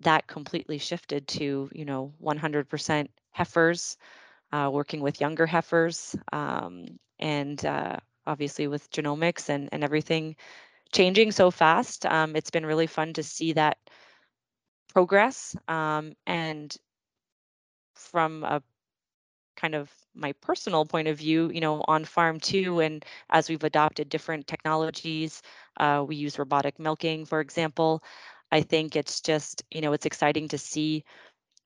that 0.00 0.26
completely 0.26 0.78
shifted 0.78 1.28
to 1.28 1.70
you 1.72 1.84
know 1.84 2.12
100% 2.22 3.08
heifers 3.30 3.96
uh, 4.52 4.70
working 4.72 5.00
with 5.00 5.20
younger 5.20 5.46
heifers 5.46 6.16
um, 6.32 6.86
and 7.18 7.64
uh, 7.64 7.96
obviously 8.26 8.66
with 8.66 8.90
genomics 8.90 9.48
and, 9.48 9.68
and 9.72 9.84
everything 9.84 10.36
changing 10.92 11.32
so 11.32 11.50
fast. 11.50 12.06
Um, 12.06 12.36
it's 12.36 12.50
been 12.50 12.66
really 12.66 12.86
fun 12.86 13.12
to 13.14 13.22
see 13.22 13.52
that 13.54 13.78
progress 14.92 15.56
um, 15.68 16.12
and 16.26 16.74
from 17.94 18.44
a 18.44 18.62
kind 19.56 19.74
of 19.74 19.90
my 20.14 20.32
personal 20.34 20.84
point 20.86 21.08
of 21.08 21.18
view, 21.18 21.50
you 21.50 21.60
know, 21.60 21.84
on 21.88 22.04
farm 22.04 22.40
too, 22.40 22.80
and 22.80 23.04
as 23.30 23.48
we've 23.48 23.64
adopted 23.64 24.08
different 24.08 24.46
technologies, 24.46 25.42
uh, 25.78 26.04
we 26.06 26.16
use 26.16 26.38
robotic 26.38 26.78
milking, 26.78 27.26
for 27.26 27.40
example. 27.40 28.02
I 28.52 28.62
think 28.62 28.96
it's 28.96 29.20
just, 29.20 29.64
you 29.70 29.80
know, 29.80 29.92
it's 29.92 30.06
exciting 30.06 30.48
to 30.48 30.58
see, 30.58 31.04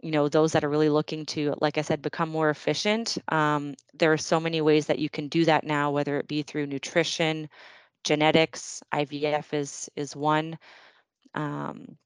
you 0.03 0.11
know, 0.11 0.29
those 0.29 0.53
that 0.53 0.65
are 0.65 0.69
really 0.71 0.89
looking 0.89 1.27
to, 1.27 1.55
like 1.61 1.79
I 1.79 1.83
said, 1.83 2.03
become 2.03 2.29
more 2.31 2.51
efficient. 2.51 3.19
Um, 3.29 3.75
there 3.95 4.13
are 4.13 4.19
so 4.19 4.41
many 4.41 4.61
ways 4.61 4.87
that 4.87 4.99
you 4.99 5.11
can 5.11 5.29
do 5.29 5.45
that 5.45 5.65
now, 5.65 5.91
whether 5.91 6.19
it 6.19 6.29
be 6.29 6.43
through 6.43 6.67
nutrition, 6.67 7.49
genetics, 8.05 8.83
IVF 8.93 9.55
is 9.55 9.91
is 9.97 10.17
one, 10.17 10.59
um, 11.35 11.97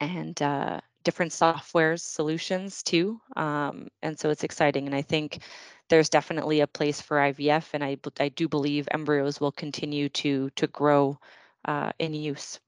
and 0.00 0.40
uh, 0.42 0.80
different 1.04 1.32
softwares 1.32 2.00
solutions 2.00 2.82
too. 2.82 3.20
Um, 3.36 3.88
and 4.02 4.18
so 4.18 4.30
it's 4.30 4.44
exciting. 4.44 4.86
And 4.86 4.94
I 4.94 5.02
think 5.02 5.40
there's 5.88 6.08
definitely 6.08 6.60
a 6.60 6.66
place 6.66 7.00
for 7.00 7.18
IVF, 7.18 7.74
and 7.74 7.84
I, 7.84 7.98
I 8.20 8.28
do 8.28 8.48
believe 8.48 8.88
embryos 8.90 9.40
will 9.40 9.52
continue 9.52 10.08
to 10.10 10.50
to 10.56 10.66
grow 10.66 11.18
uh, 11.64 11.92
in 11.98 12.14
use. 12.14 12.60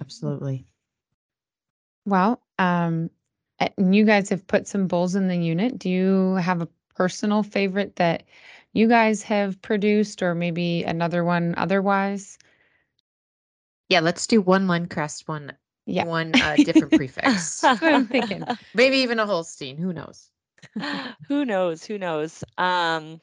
Absolutely. 0.00 0.66
Well, 2.06 2.40
um, 2.58 3.10
you 3.78 4.04
guys 4.04 4.28
have 4.30 4.46
put 4.46 4.66
some 4.66 4.86
bulls 4.86 5.14
in 5.14 5.28
the 5.28 5.36
unit. 5.36 5.78
Do 5.78 5.90
you 5.90 6.34
have 6.36 6.62
a 6.62 6.68
personal 6.94 7.42
favorite 7.42 7.96
that 7.96 8.24
you 8.72 8.88
guys 8.88 9.22
have 9.24 9.60
produced, 9.62 10.22
or 10.22 10.34
maybe 10.34 10.82
another 10.84 11.24
one 11.24 11.54
otherwise? 11.56 12.38
Yeah, 13.88 14.00
let's 14.00 14.26
do 14.26 14.40
one 14.42 14.66
Lencrest, 14.66 15.26
one 15.28 15.56
yeah. 15.86 16.04
one 16.04 16.34
uh, 16.34 16.56
different 16.56 16.92
prefix. 16.92 17.62
I'm 17.82 18.06
thinking. 18.06 18.44
Maybe 18.74 18.98
even 18.98 19.18
a 19.18 19.26
Holstein. 19.26 19.76
Who 19.76 19.92
knows? 19.92 20.30
who 21.28 21.44
knows? 21.44 21.84
Who 21.84 21.98
knows? 21.98 22.42
Um, 22.58 23.20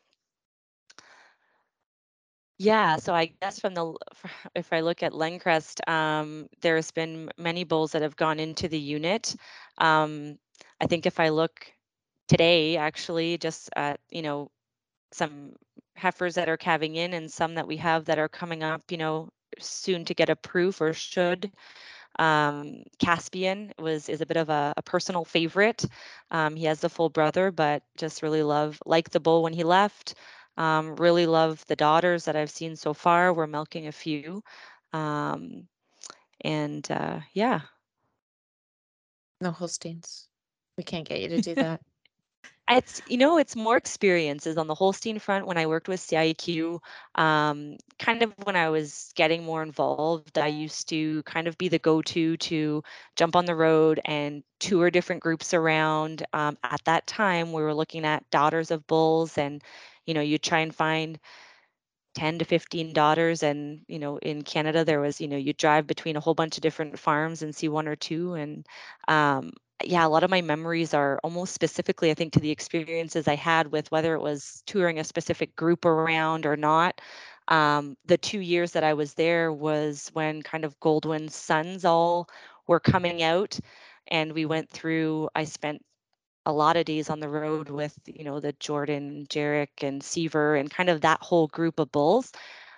yeah, 2.58 2.97
so 2.97 3.13
I 3.15 3.32
guess 3.41 3.60
from 3.60 3.74
the 3.74 3.95
if 4.54 4.71
I 4.71 4.82
look 4.82 5.02
at 5.02 5.13
Lencrest, 5.13 5.88
um, 5.89 6.47
there's 6.62 6.91
been 6.91 7.32
many 7.38 7.63
bulls 7.63 7.91
that 7.93 8.04
have 8.04 8.15
gone 8.15 8.39
into 8.39 8.67
the 8.67 8.78
unit. 8.78 9.36
Um, 9.80 10.38
I 10.80 10.86
think 10.86 11.08
if 11.08 11.19
I 11.19 11.30
look 11.30 11.65
today, 12.28 12.78
actually, 12.78 13.39
just 13.39 13.71
at 13.76 14.00
you 14.12 14.21
know 14.21 14.52
some 15.12 15.54
heifers 15.95 16.36
that 16.36 16.50
are 16.50 16.58
calving 16.58 16.95
in 16.95 17.13
and 17.13 17.32
some 17.32 17.56
that 17.56 17.67
we 17.67 17.78
have 17.78 18.06
that 18.06 18.19
are 18.19 18.30
coming 18.30 18.63
up, 18.63 18.84
you 18.91 18.97
know, 18.97 19.30
soon 19.60 20.06
to 20.06 20.13
get 20.13 20.30
approved 20.30 20.82
or 20.82 20.93
should. 20.93 21.52
Um, 22.21 22.84
Caspian 22.99 23.73
was 23.79 24.07
is 24.10 24.21
a 24.21 24.27
bit 24.27 24.38
of 24.38 24.49
a, 24.49 24.75
a 24.77 24.84
personal 24.84 25.25
favorite. 25.25 25.86
Um, 26.29 26.55
he 26.55 26.65
has 26.65 26.79
the 26.81 26.89
full 26.89 27.10
brother, 27.10 27.51
but 27.51 27.84
just 27.97 28.21
really 28.21 28.43
love 28.43 28.79
like 28.86 29.10
the 29.10 29.19
bull 29.19 29.43
when 29.43 29.53
he 29.53 29.63
left. 29.63 30.13
Um, 30.57 30.95
really 30.97 31.25
love 31.25 31.65
the 31.67 31.75
daughters 31.75 32.25
that 32.25 32.36
I've 32.36 32.51
seen 32.51 32.75
so 32.75 32.93
far. 32.93 33.34
We're 33.34 33.47
milking 33.47 33.88
a 33.88 33.91
few, 33.91 34.43
um, 34.93 35.67
and 36.41 36.89
uh, 36.91 37.21
yeah. 37.34 37.62
No 39.41 39.51
Holsteins. 39.51 40.29
We 40.77 40.84
can't 40.84 41.07
get 41.07 41.21
you 41.21 41.29
to 41.29 41.41
do 41.41 41.55
that. 41.55 41.81
It's 42.71 43.01
you 43.05 43.17
know 43.17 43.38
it's 43.38 43.55
more 43.55 43.75
experiences 43.75 44.57
on 44.57 44.67
the 44.67 44.75
Holstein 44.75 45.19
front 45.19 45.45
when 45.45 45.57
I 45.57 45.65
worked 45.65 45.89
with 45.89 45.99
CIAQ. 45.99 46.79
Um, 47.15 47.77
kind 47.99 48.23
of 48.23 48.34
when 48.45 48.55
I 48.55 48.69
was 48.69 49.12
getting 49.15 49.43
more 49.43 49.62
involved, 49.62 50.38
I 50.38 50.47
used 50.47 50.88
to 50.89 51.21
kind 51.23 51.47
of 51.49 51.57
be 51.57 51.67
the 51.67 51.79
go-to 51.79 52.38
to 52.38 52.84
jump 53.17 53.36
on 53.36 53.45
the 53.45 53.55
road 53.55 53.99
and 54.05 54.41
tour 54.60 54.89
different 54.89 55.21
groups 55.21 55.53
around. 55.53 56.25
Um, 56.31 56.57
at 56.63 56.81
that 56.86 57.07
time, 57.07 57.51
we 57.51 57.62
were 57.62 57.73
looking 57.73 58.05
at 58.05 58.29
daughters 58.29 58.71
of 58.71 58.88
bulls, 58.88 59.38
and 59.38 59.62
you 60.05 60.13
know 60.13 60.21
you 60.21 60.38
try 60.38 60.60
and 60.60 60.73
find 60.73 61.19
10 62.15 62.39
to 62.39 62.45
15 62.45 62.93
daughters 62.93 63.43
and 63.43 63.81
you 63.88 63.99
know 63.99 64.17
in 64.17 64.41
canada 64.43 64.84
there 64.86 64.99
was 64.99 65.21
you 65.21 65.27
know 65.27 65.38
you 65.38 65.53
drive 65.53 65.88
between 65.88 66.17
a 66.17 66.19
whole 66.19 66.34
bunch 66.34 66.57
of 66.57 66.62
different 66.62 66.99
farms 66.99 67.41
and 67.41 67.55
see 67.55 67.69
one 67.69 67.88
or 67.88 67.95
two 67.95 68.34
and 68.34 68.65
um, 69.07 69.51
yeah, 69.86 70.06
a 70.06 70.10
lot 70.10 70.24
of 70.24 70.30
my 70.30 70.41
memories 70.41 70.94
are 70.94 71.20
almost 71.24 71.54
specifically, 71.54 72.12
I 72.12 72.13
think, 72.13 72.34
to 72.34 72.39
the 72.39 72.52
experiences 72.52 73.28
I 73.28 73.36
had 73.36 73.72
with 73.72 73.91
whether 73.91 74.15
it 74.15 74.22
was 74.22 74.63
touring 74.65 75.00
a 75.00 75.04
specific 75.04 75.56
group 75.56 75.86
around 75.86 76.46
or 76.46 76.58
not. 76.58 77.02
Um, 77.48 77.98
the 78.06 78.17
two 78.17 78.39
years 78.39 78.72
that 78.72 78.84
I 78.84 78.94
was 78.94 79.13
there 79.13 79.52
was 79.52 80.10
when 80.13 80.41
kind 80.41 80.65
of 80.65 80.80
Goldwyn's 80.80 81.36
sons 81.36 81.86
all 81.86 82.30
were 82.67 82.80
coming 82.80 83.24
out, 83.24 83.60
and 84.08 84.34
we 84.34 84.46
went 84.46 84.70
through. 84.70 85.30
I 85.36 85.44
spent 85.44 85.84
a 86.46 86.54
lot 86.54 86.78
of 86.78 86.86
days 86.86 87.10
on 87.10 87.20
the 87.20 87.30
road 87.30 87.70
with, 87.70 87.98
you 88.06 88.24
know, 88.24 88.39
the 88.39 88.54
Jordan, 88.54 89.26
Jarek, 89.30 89.84
and 89.84 90.02
Seaver, 90.04 90.56
and 90.56 90.72
kind 90.72 90.89
of 90.89 91.02
that 91.02 91.22
whole 91.22 91.48
group 91.48 91.80
of 91.80 91.91
bulls. 91.91 92.32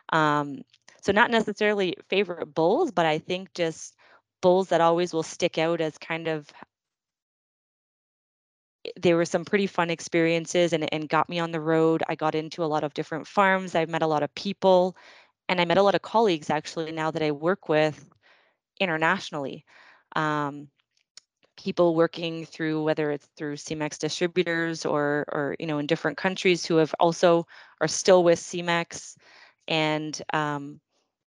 Um, 0.09 0.61
so 1.01 1.11
not 1.11 1.31
necessarily 1.31 1.95
favorite 2.09 2.53
bulls, 2.53 2.91
but 2.91 3.05
I 3.05 3.19
think 3.19 3.53
just 3.53 3.95
bulls 4.41 4.69
that 4.69 4.81
always 4.81 5.13
will 5.13 5.23
stick 5.23 5.57
out 5.57 5.81
as 5.81 5.97
kind 5.97 6.27
of 6.27 6.51
there 8.95 9.15
were 9.15 9.25
some 9.25 9.45
pretty 9.45 9.67
fun 9.67 9.89
experiences 9.89 10.73
and, 10.73 10.91
and 10.93 11.09
got 11.09 11.29
me 11.29 11.39
on 11.39 11.51
the 11.51 11.61
road. 11.61 12.03
I 12.07 12.15
got 12.15 12.35
into 12.35 12.63
a 12.63 12.65
lot 12.65 12.83
of 12.83 12.93
different 12.93 13.27
farms. 13.27 13.75
I've 13.75 13.89
met 13.89 14.01
a 14.01 14.07
lot 14.07 14.23
of 14.23 14.33
people 14.35 14.95
and 15.49 15.59
I 15.59 15.65
met 15.65 15.77
a 15.77 15.83
lot 15.83 15.95
of 15.95 16.01
colleagues 16.01 16.49
actually 16.49 16.91
now 16.91 17.11
that 17.11 17.21
I 17.21 17.31
work 17.31 17.69
with 17.69 18.09
internationally. 18.79 19.65
Um, 20.15 20.69
people 21.57 21.95
working 21.95 22.45
through 22.45 22.83
whether 22.83 23.11
it's 23.11 23.27
through 23.37 23.55
Semex 23.55 23.97
distributors 23.99 24.85
or 24.85 25.25
or 25.31 25.55
you 25.59 25.67
know 25.67 25.77
in 25.77 25.85
different 25.85 26.17
countries 26.17 26.65
who 26.65 26.77
have 26.77 26.93
also 26.99 27.45
are 27.79 27.87
still 27.87 28.23
with 28.23 28.39
Semex 28.39 29.15
and 29.67 30.19
um, 30.33 30.79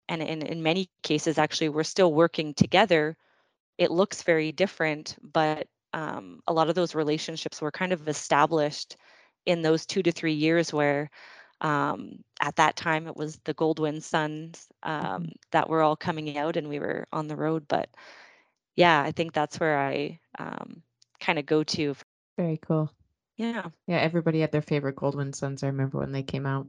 and 0.08 0.22
in, 0.22 0.42
in 0.44 0.62
many 0.62 0.90
cases 1.04 1.38
actually 1.38 1.70
we're 1.70 1.84
still 1.84 2.14
working 2.14 2.54
together 2.54 3.18
it 3.78 3.90
looks 3.90 4.22
very 4.24 4.52
different 4.52 5.18
but 5.24 5.68
um, 5.94 6.40
a 6.48 6.54
lot 6.54 6.70
of 6.70 6.76
those 6.76 6.96
relationships 6.96 7.62
were 7.62 7.72
kind 7.72 7.94
of 7.94 8.08
established 8.08 8.98
in 9.46 9.62
those 9.62 9.86
two 9.86 10.04
to 10.04 10.12
three 10.12 10.34
years 10.34 10.74
where 10.74 11.10
um, 11.62 12.24
at 12.40 12.56
that 12.56 12.76
time 12.76 13.08
it 13.08 13.16
was 13.16 13.40
the 13.44 13.54
goldwyn 13.54 14.02
sons 14.02 14.68
um, 14.84 15.04
mm-hmm. 15.04 15.26
that 15.52 15.70
were 15.70 15.82
all 15.82 15.96
coming 15.96 16.38
out 16.38 16.58
and 16.58 16.70
we 16.70 16.80
were 16.80 17.08
on 17.12 17.28
the 17.28 17.36
road 17.36 17.66
but 17.68 17.90
yeah 18.76 19.02
i 19.02 19.12
think 19.12 19.34
that's 19.34 19.60
where 19.60 19.78
i 19.78 20.20
um, 20.40 20.82
kind 21.20 21.38
of 21.38 21.46
go 21.46 21.64
to 21.64 21.96
very 22.38 22.58
cool. 22.58 22.92
Yeah. 23.38 23.70
Yeah 23.88 23.98
everybody 23.98 24.42
had 24.42 24.52
their 24.52 24.62
favorite 24.62 24.96
goldwyn 24.96 25.36
sons 25.36 25.64
i 25.64 25.68
remember 25.68 26.00
when 26.00 26.12
they 26.12 26.24
came 26.24 26.46
out. 26.46 26.68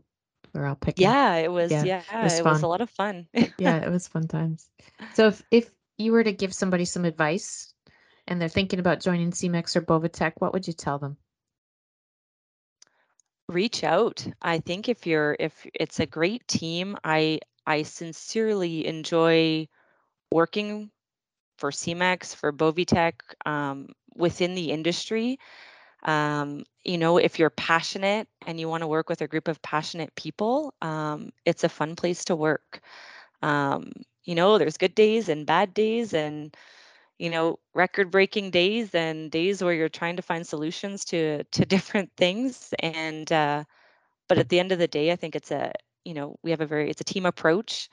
We 0.52 0.60
are 0.60 0.66
all 0.66 0.74
picking. 0.74 1.04
Yeah 1.04 1.36
it 1.36 1.50
was 1.50 1.70
yeah, 1.70 1.84
yeah 1.84 2.02
it, 2.12 2.24
was, 2.24 2.38
it 2.38 2.44
was, 2.44 2.62
a 2.62 2.66
lot 2.66 2.80
of 2.82 2.90
fun. 2.90 3.26
Yeah 3.58 3.78
it 3.78 3.90
was 3.90 4.08
fun 4.08 4.28
times. 4.28 4.68
So 5.14 5.28
if 5.28 5.42
if 5.50 5.70
you 5.96 6.12
were 6.12 6.24
to 6.24 6.32
give 6.32 6.52
somebody 6.52 6.84
some 6.84 7.04
advice 7.04 7.71
and 8.32 8.40
they're 8.40 8.48
thinking 8.48 8.78
about 8.78 9.00
joining 9.00 9.30
Semex 9.30 9.76
or 9.76 9.82
Boviteq, 9.82 10.32
what 10.38 10.54
would 10.54 10.66
you 10.66 10.72
tell 10.72 10.98
them? 10.98 11.18
Reach 13.46 13.84
out. 13.84 14.26
I 14.40 14.58
think 14.58 14.88
if 14.88 15.06
you're 15.06 15.36
if 15.38 15.66
it's 15.74 16.00
a 16.00 16.06
great 16.06 16.48
team, 16.48 16.96
I 17.04 17.40
I 17.66 17.82
sincerely 17.82 18.86
enjoy 18.86 19.68
working 20.30 20.90
for 21.58 21.70
Semex, 21.70 22.34
for 22.34 22.52
Boviteq, 22.54 23.12
um, 23.44 23.88
within 24.16 24.54
the 24.54 24.70
industry. 24.70 25.38
Um, 26.02 26.64
you 26.82 26.96
know, 26.96 27.18
if 27.18 27.38
you're 27.38 27.50
passionate 27.50 28.28
and 28.46 28.58
you 28.58 28.66
want 28.66 28.80
to 28.80 28.86
work 28.86 29.10
with 29.10 29.20
a 29.20 29.28
group 29.28 29.46
of 29.46 29.60
passionate 29.60 30.14
people, 30.16 30.72
um, 30.80 31.32
it's 31.44 31.64
a 31.64 31.68
fun 31.68 31.96
place 31.96 32.24
to 32.24 32.34
work. 32.34 32.80
Um, 33.42 33.92
you 34.24 34.34
know, 34.34 34.56
there's 34.56 34.78
good 34.78 34.94
days 34.94 35.28
and 35.28 35.44
bad 35.44 35.74
days 35.74 36.14
and 36.14 36.56
you 37.18 37.30
know, 37.30 37.58
record 37.74 38.10
breaking 38.10 38.50
days 38.50 38.94
and 38.94 39.30
days 39.30 39.62
where 39.62 39.74
you're 39.74 39.88
trying 39.88 40.16
to 40.16 40.22
find 40.22 40.46
solutions 40.46 41.04
to 41.06 41.44
to 41.44 41.64
different 41.76 42.10
things 42.16 42.74
and 42.80 43.30
uh 43.32 43.64
but 44.28 44.38
at 44.38 44.48
the 44.48 44.60
end 44.60 44.72
of 44.72 44.78
the 44.78 44.88
day, 44.88 45.12
I 45.12 45.16
think 45.16 45.36
it's 45.36 45.50
a, 45.50 45.72
you 46.04 46.14
know, 46.14 46.38
we 46.42 46.50
have 46.52 46.60
a 46.60 46.66
very 46.66 46.90
it's 46.90 47.00
a 47.00 47.04
team 47.04 47.26
approach. 47.26 47.88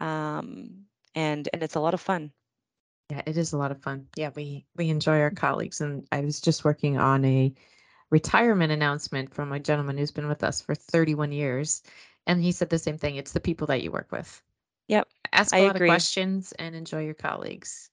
Um 0.00 0.86
and 1.14 1.48
and 1.52 1.62
it's 1.62 1.76
a 1.76 1.80
lot 1.80 1.94
of 1.94 2.00
fun. 2.00 2.32
Yeah, 3.10 3.22
it 3.26 3.36
is 3.36 3.52
a 3.52 3.58
lot 3.58 3.72
of 3.72 3.82
fun. 3.82 4.08
Yeah, 4.16 4.30
we 4.34 4.66
we 4.76 4.88
enjoy 4.90 5.20
our 5.20 5.30
colleagues 5.30 5.80
and 5.80 6.06
I 6.12 6.20
was 6.20 6.40
just 6.40 6.64
working 6.64 6.96
on 6.98 7.24
a 7.24 7.52
retirement 8.10 8.72
announcement 8.72 9.34
from 9.34 9.52
a 9.52 9.60
gentleman 9.60 9.98
who's 9.98 10.12
been 10.12 10.28
with 10.28 10.44
us 10.44 10.60
for 10.62 10.74
31 10.74 11.32
years 11.32 11.82
and 12.26 12.42
he 12.42 12.52
said 12.52 12.70
the 12.70 12.78
same 12.78 12.98
thing. 12.98 13.16
It's 13.16 13.32
the 13.32 13.40
people 13.40 13.66
that 13.68 13.82
you 13.82 13.90
work 13.92 14.12
with. 14.12 14.42
Yep. 14.88 15.08
Ask 15.32 15.58
a 15.58 15.58
I 15.58 15.60
lot 15.62 15.76
agree. 15.76 15.88
of 15.88 15.92
questions 15.92 16.52
and 16.52 16.74
enjoy 16.74 17.04
your 17.04 17.14
colleagues. 17.14 17.90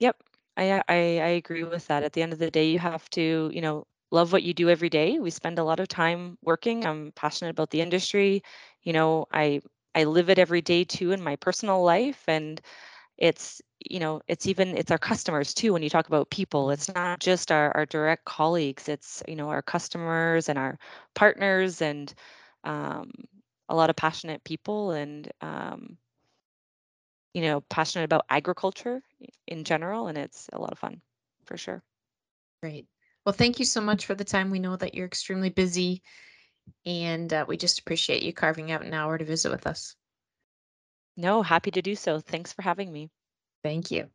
Yep. 0.00 0.22
I, 0.56 0.72
I 0.88 0.94
I 0.96 1.28
agree 1.40 1.62
with 1.64 1.86
that. 1.88 2.02
At 2.02 2.12
the 2.12 2.22
end 2.22 2.32
of 2.32 2.38
the 2.40 2.50
day, 2.50 2.70
you 2.70 2.78
have 2.80 3.08
to, 3.10 3.50
you 3.54 3.60
know, 3.60 3.86
love 4.10 4.32
what 4.32 4.42
you 4.42 4.52
do 4.54 4.68
every 4.68 4.90
day. 4.90 5.18
We 5.20 5.30
spend 5.30 5.58
a 5.58 5.64
lot 5.64 5.80
of 5.80 5.88
time 5.88 6.38
working. 6.42 6.84
I'm 6.86 7.12
passionate 7.12 7.50
about 7.50 7.70
the 7.70 7.80
industry. 7.80 8.42
You 8.82 8.92
know, 8.92 9.26
I 9.32 9.60
I 9.94 10.04
live 10.04 10.30
it 10.30 10.38
every 10.38 10.62
day 10.62 10.84
too 10.84 11.12
in 11.12 11.22
my 11.22 11.36
personal 11.36 11.82
life 11.82 12.24
and 12.28 12.60
it's 13.18 13.62
you 13.90 14.00
know 14.00 14.22
it's 14.28 14.46
even 14.48 14.76
it's 14.78 14.90
our 14.92 14.98
customers 14.98 15.54
too 15.54 15.72
when 15.74 15.82
you 15.82 15.90
talk 15.90 16.08
about 16.08 16.30
people 16.30 16.70
it's 16.72 16.88
not 16.94 17.20
just 17.20 17.52
our, 17.52 17.72
our 17.76 17.86
direct 17.86 18.24
colleagues 18.26 18.88
it's 18.88 19.22
you 19.28 19.36
know 19.36 19.50
our 19.50 19.62
customers 19.62 20.48
and 20.48 20.58
our 20.58 20.78
partners 21.14 21.82
and 21.82 22.14
um, 22.64 23.10
a 23.68 23.74
lot 23.76 23.90
of 23.90 23.96
passionate 23.96 24.44
people 24.44 24.92
and 24.92 25.30
um, 25.42 25.98
you 27.34 27.42
know, 27.42 27.60
passionate 27.62 28.04
about 28.04 28.26
agriculture 28.28 29.02
in 29.46 29.64
general, 29.64 30.08
and 30.08 30.18
it's 30.18 30.48
a 30.52 30.58
lot 30.58 30.72
of 30.72 30.78
fun 30.78 31.00
for 31.44 31.56
sure. 31.56 31.82
Great. 32.62 32.86
Well, 33.24 33.32
thank 33.32 33.58
you 33.58 33.64
so 33.64 33.80
much 33.80 34.06
for 34.06 34.14
the 34.14 34.24
time. 34.24 34.50
We 34.50 34.58
know 34.58 34.76
that 34.76 34.94
you're 34.94 35.06
extremely 35.06 35.50
busy, 35.50 36.02
and 36.86 37.32
uh, 37.32 37.44
we 37.46 37.56
just 37.56 37.78
appreciate 37.78 38.22
you 38.22 38.32
carving 38.32 38.72
out 38.72 38.84
an 38.84 38.94
hour 38.94 39.18
to 39.18 39.24
visit 39.24 39.50
with 39.50 39.66
us. 39.66 39.94
No, 41.16 41.42
happy 41.42 41.70
to 41.72 41.82
do 41.82 41.94
so. 41.94 42.18
Thanks 42.20 42.52
for 42.52 42.62
having 42.62 42.92
me. 42.92 43.10
Thank 43.62 43.90
you. 43.90 44.08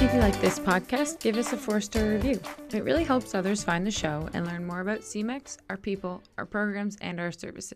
If 0.00 0.14
you 0.14 0.20
like 0.20 0.40
this 0.40 0.60
podcast, 0.60 1.18
give 1.18 1.36
us 1.36 1.52
a 1.52 1.56
four 1.56 1.80
star 1.80 2.04
review. 2.04 2.40
It 2.72 2.84
really 2.84 3.04
helps 3.04 3.34
others 3.34 3.64
find 3.64 3.84
the 3.84 3.90
show 3.90 4.28
and 4.32 4.46
learn 4.46 4.64
more 4.64 4.80
about 4.80 5.00
Semex, 5.00 5.58
our 5.68 5.76
people, 5.76 6.22
our 6.38 6.46
programs, 6.46 6.96
and 7.00 7.18
our 7.18 7.32
services. 7.32 7.74